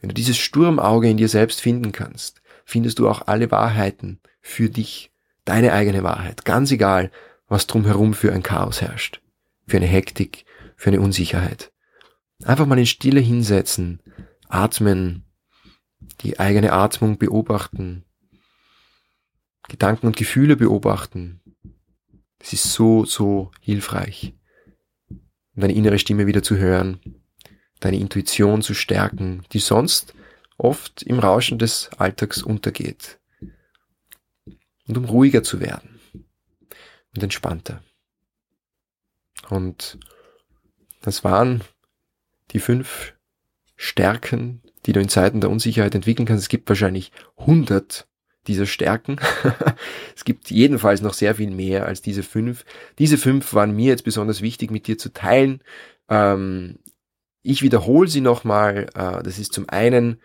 [0.00, 4.68] Wenn du dieses Sturmauge in dir selbst finden kannst, findest du auch alle Wahrheiten für
[4.68, 5.10] dich,
[5.44, 7.10] deine eigene Wahrheit, ganz egal,
[7.48, 9.20] was drumherum für ein Chaos herrscht,
[9.66, 10.44] für eine Hektik,
[10.76, 11.72] für eine Unsicherheit.
[12.42, 14.00] Einfach mal in Stille hinsetzen,
[14.48, 15.24] atmen,
[16.20, 18.04] die eigene Atmung beobachten,
[19.68, 21.40] Gedanken und Gefühle beobachten.
[22.38, 24.34] Es ist so, so hilfreich.
[25.54, 27.00] deine innere Stimme wieder zu hören,
[27.80, 30.14] deine Intuition zu stärken, die sonst
[30.58, 33.18] oft im Rauschen des Alltags untergeht.
[34.86, 36.00] Und um ruhiger zu werden
[37.14, 37.82] und entspannter.
[39.48, 39.98] Und
[41.00, 41.62] das waren
[42.50, 43.14] die fünf
[43.76, 46.42] Stärken, die du in Zeiten der Unsicherheit entwickeln kannst.
[46.42, 48.06] Es gibt wahrscheinlich hundert
[48.46, 49.16] dieser Stärken.
[50.16, 52.64] es gibt jedenfalls noch sehr viel mehr als diese fünf.
[52.98, 55.62] Diese fünf waren mir jetzt besonders wichtig mit dir zu teilen.
[56.08, 56.78] Ähm,
[57.42, 58.86] ich wiederhole sie nochmal.
[58.94, 60.20] Äh, das ist zum einen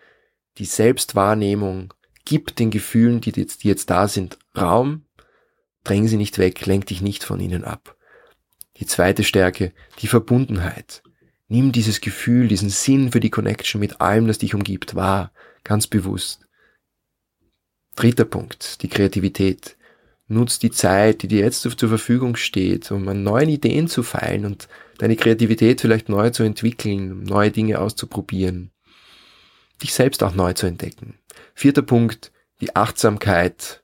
[0.58, 1.94] die Selbstwahrnehmung.
[2.24, 5.04] Gib den Gefühlen, die jetzt, die jetzt da sind, Raum.
[5.84, 7.96] Dräng sie nicht weg, lenk dich nicht von ihnen ab.
[8.76, 11.02] Die zweite Stärke, die Verbundenheit.
[11.48, 15.32] Nimm dieses Gefühl, diesen Sinn für die Connection mit allem, das dich umgibt, wahr,
[15.64, 16.46] ganz bewusst.
[18.00, 19.76] Dritter Punkt, die Kreativität.
[20.26, 24.46] Nutz die Zeit, die dir jetzt zur Verfügung steht, um an neuen Ideen zu feilen
[24.46, 28.70] und deine Kreativität vielleicht neu zu entwickeln, neue Dinge auszuprobieren,
[29.82, 31.18] dich selbst auch neu zu entdecken.
[31.54, 32.32] Vierter Punkt,
[32.62, 33.82] die Achtsamkeit.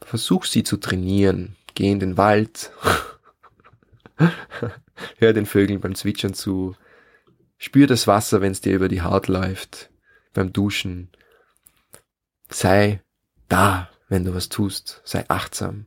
[0.00, 1.56] Versuch sie zu trainieren.
[1.74, 2.72] Geh in den Wald.
[5.18, 6.74] Hör den Vögeln beim Zwitschern zu.
[7.58, 9.90] Spür das Wasser, wenn es dir über die Haut läuft.
[10.32, 11.10] Beim Duschen.
[12.50, 13.00] Sei
[13.48, 15.00] da, wenn du was tust.
[15.04, 15.86] Sei achtsam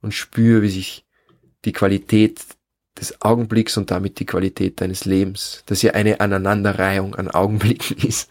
[0.00, 1.06] und spür, wie sich
[1.64, 2.40] die Qualität
[2.98, 8.30] des Augenblicks und damit die Qualität deines Lebens, das ja eine Aneinanderreihung an Augenblicken ist,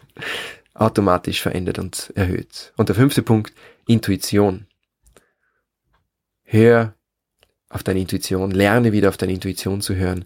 [0.74, 2.72] automatisch verändert und erhöht.
[2.76, 3.52] Und der fünfte Punkt,
[3.86, 4.66] Intuition.
[6.42, 6.94] Hör
[7.68, 10.24] auf deine Intuition, lerne wieder auf deine Intuition zu hören.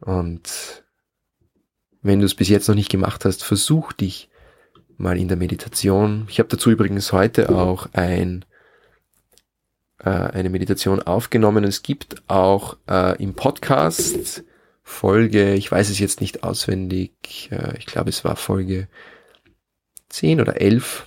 [0.00, 0.84] Und
[2.00, 4.30] wenn du es bis jetzt noch nicht gemacht hast, versuch dich
[4.98, 6.26] mal in der Meditation.
[6.28, 8.44] Ich habe dazu übrigens heute auch ein,
[9.98, 11.64] äh, eine Meditation aufgenommen.
[11.64, 14.44] Es gibt auch äh, im Podcast
[14.82, 18.88] Folge, ich weiß es jetzt nicht auswendig, äh, ich glaube es war Folge
[20.10, 21.06] 10 oder 11,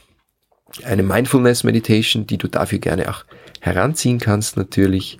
[0.83, 3.23] eine Mindfulness Meditation, die du dafür gerne auch
[3.61, 5.19] heranziehen kannst natürlich.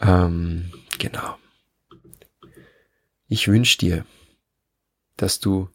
[0.00, 1.36] Ähm, genau.
[3.28, 4.06] Ich wünsche dir,
[5.16, 5.68] dass du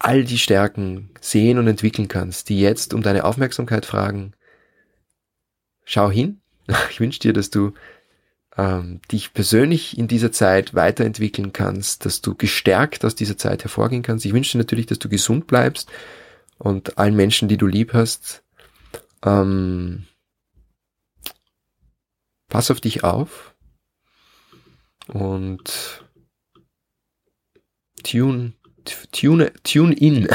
[0.00, 4.32] all die Stärken sehen und entwickeln kannst, die jetzt um deine Aufmerksamkeit fragen.
[5.84, 6.40] Schau hin.
[6.90, 7.72] Ich wünsche dir, dass du
[8.56, 14.02] ähm, dich persönlich in dieser Zeit weiterentwickeln kannst, dass du gestärkt aus dieser Zeit hervorgehen
[14.02, 14.24] kannst.
[14.24, 15.90] Ich wünsche dir natürlich, dass du gesund bleibst
[16.58, 18.42] und allen Menschen, die du lieb hast,
[19.24, 20.06] ähm,
[22.48, 23.54] pass auf dich auf
[25.08, 26.04] und
[28.02, 28.52] tune,
[29.12, 30.28] tune, tune in.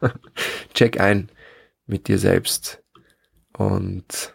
[0.74, 1.30] Check ein
[1.86, 2.82] mit dir selbst
[3.56, 4.34] und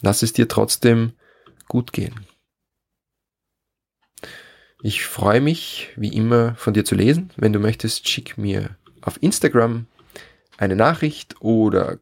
[0.00, 1.12] lass es dir trotzdem
[1.68, 2.26] gut gehen.
[4.82, 7.30] Ich freue mich, wie immer, von dir zu lesen.
[7.36, 9.86] Wenn du möchtest, schick mir auf Instagram
[10.56, 11.98] eine Nachricht oder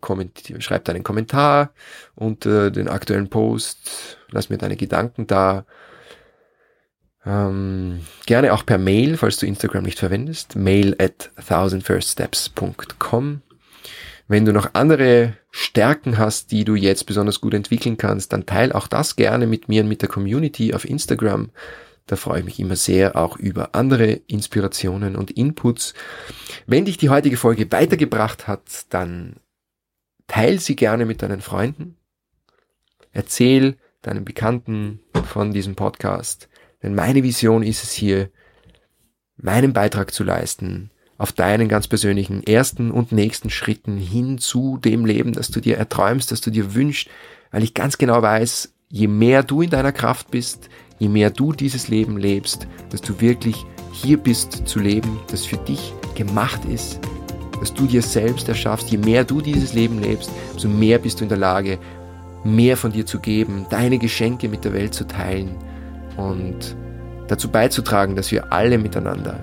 [0.58, 1.72] schreib deinen Kommentar
[2.14, 4.18] unter den aktuellen Post.
[4.30, 5.64] Lass mir deine Gedanken da.
[7.24, 10.56] Ähm, gerne auch per Mail, falls du Instagram nicht verwendest.
[10.56, 13.42] Mail at thousandfirststeps.com.
[14.28, 18.72] Wenn du noch andere Stärken hast, die du jetzt besonders gut entwickeln kannst, dann teil
[18.72, 21.50] auch das gerne mit mir und mit der Community auf Instagram.
[22.06, 25.94] Da freue ich mich immer sehr auch über andere Inspirationen und Inputs.
[26.66, 29.36] Wenn dich die heutige Folge weitergebracht hat, dann
[30.26, 31.96] teil sie gerne mit deinen Freunden.
[33.12, 36.48] Erzähl deinen Bekannten von diesem Podcast.
[36.82, 38.30] Denn meine Vision ist es hier,
[39.36, 45.04] meinen Beitrag zu leisten auf deinen ganz persönlichen ersten und nächsten Schritten hin zu dem
[45.04, 47.08] Leben, das du dir erträumst, das du dir wünschst,
[47.52, 50.68] weil ich ganz genau weiß, je mehr du in deiner Kraft bist,
[50.98, 55.58] je mehr du dieses Leben lebst, dass du wirklich hier bist zu leben, das für
[55.58, 56.98] dich gemacht ist,
[57.60, 61.24] dass du dir selbst erschaffst, je mehr du dieses Leben lebst, umso mehr bist du
[61.24, 61.78] in der Lage,
[62.42, 65.54] mehr von dir zu geben, deine Geschenke mit der Welt zu teilen
[66.16, 66.76] und
[67.28, 69.38] dazu beizutragen, dass wir alle miteinander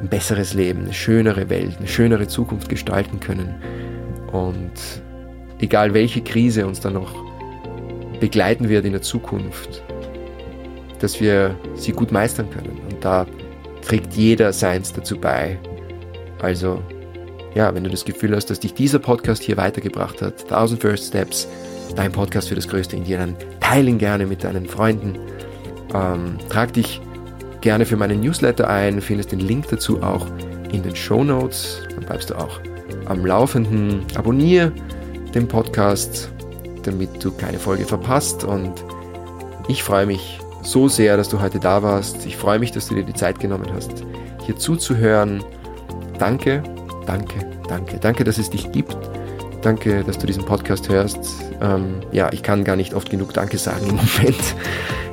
[0.00, 3.54] ein besseres Leben, eine schönere Welt, eine schönere Zukunft gestalten können.
[4.32, 4.72] Und
[5.60, 7.14] egal welche Krise uns dann noch
[8.20, 9.82] begleiten wird in der Zukunft,
[11.00, 12.78] dass wir sie gut meistern können.
[12.90, 13.26] Und da
[13.82, 15.58] trägt jeder seins dazu bei.
[16.40, 16.82] Also,
[17.54, 21.06] ja, wenn du das Gefühl hast, dass dich dieser Podcast hier weitergebracht hat, 1000 First
[21.08, 21.48] Steps,
[21.96, 25.18] dein Podcast für das größte Indien, dann teile ihn gerne mit deinen Freunden.
[25.94, 27.00] Ähm, trag dich
[27.60, 30.26] gerne für meinen Newsletter ein, findest den Link dazu auch
[30.72, 31.82] in den Show Notes.
[31.94, 32.60] Dann bleibst du auch
[33.06, 34.04] am Laufenden.
[34.14, 34.72] Abonniere
[35.34, 36.30] den Podcast,
[36.82, 38.44] damit du keine Folge verpasst.
[38.44, 38.72] Und
[39.68, 42.26] ich freue mich so sehr, dass du heute da warst.
[42.26, 44.04] Ich freue mich, dass du dir die Zeit genommen hast,
[44.44, 45.42] hier zuzuhören.
[46.18, 46.62] Danke,
[47.06, 47.98] danke, danke.
[47.98, 48.96] Danke, dass es dich gibt.
[49.62, 51.47] Danke, dass du diesen Podcast hörst.
[51.60, 54.54] Ähm, ja, ich kann gar nicht oft genug Danke sagen im Moment.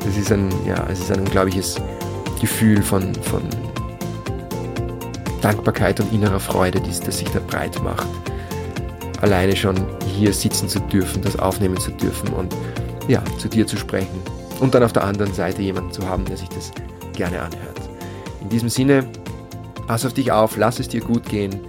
[0.08, 1.82] Es ist ein, ja, ist ein unglaubliches
[2.40, 3.42] Gefühl von, von
[5.42, 8.08] Dankbarkeit und innerer Freude, das sich da breit macht.
[9.22, 9.76] Alleine schon
[10.06, 12.56] hier sitzen zu dürfen, das aufnehmen zu dürfen und
[13.08, 14.22] ja, zu dir zu sprechen.
[14.60, 16.72] Und dann auf der anderen Seite jemanden zu haben, der sich das
[17.14, 17.80] gerne anhört.
[18.42, 19.08] In diesem Sinne,
[19.88, 21.60] pass auf dich auf, lass es dir gut gehen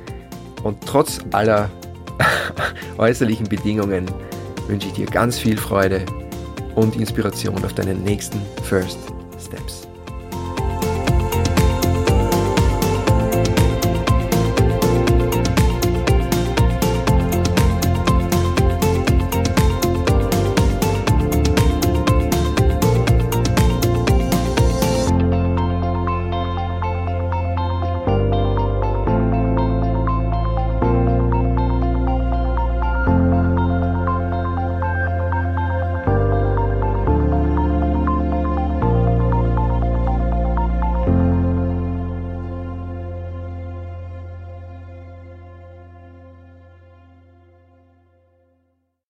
[0.62, 1.70] und trotz aller
[2.98, 4.06] äußerlichen Bedingungen
[4.68, 6.04] wünsche ich dir ganz viel Freude
[6.74, 8.98] und Inspiration auf deinen nächsten First
[9.40, 9.75] Steps.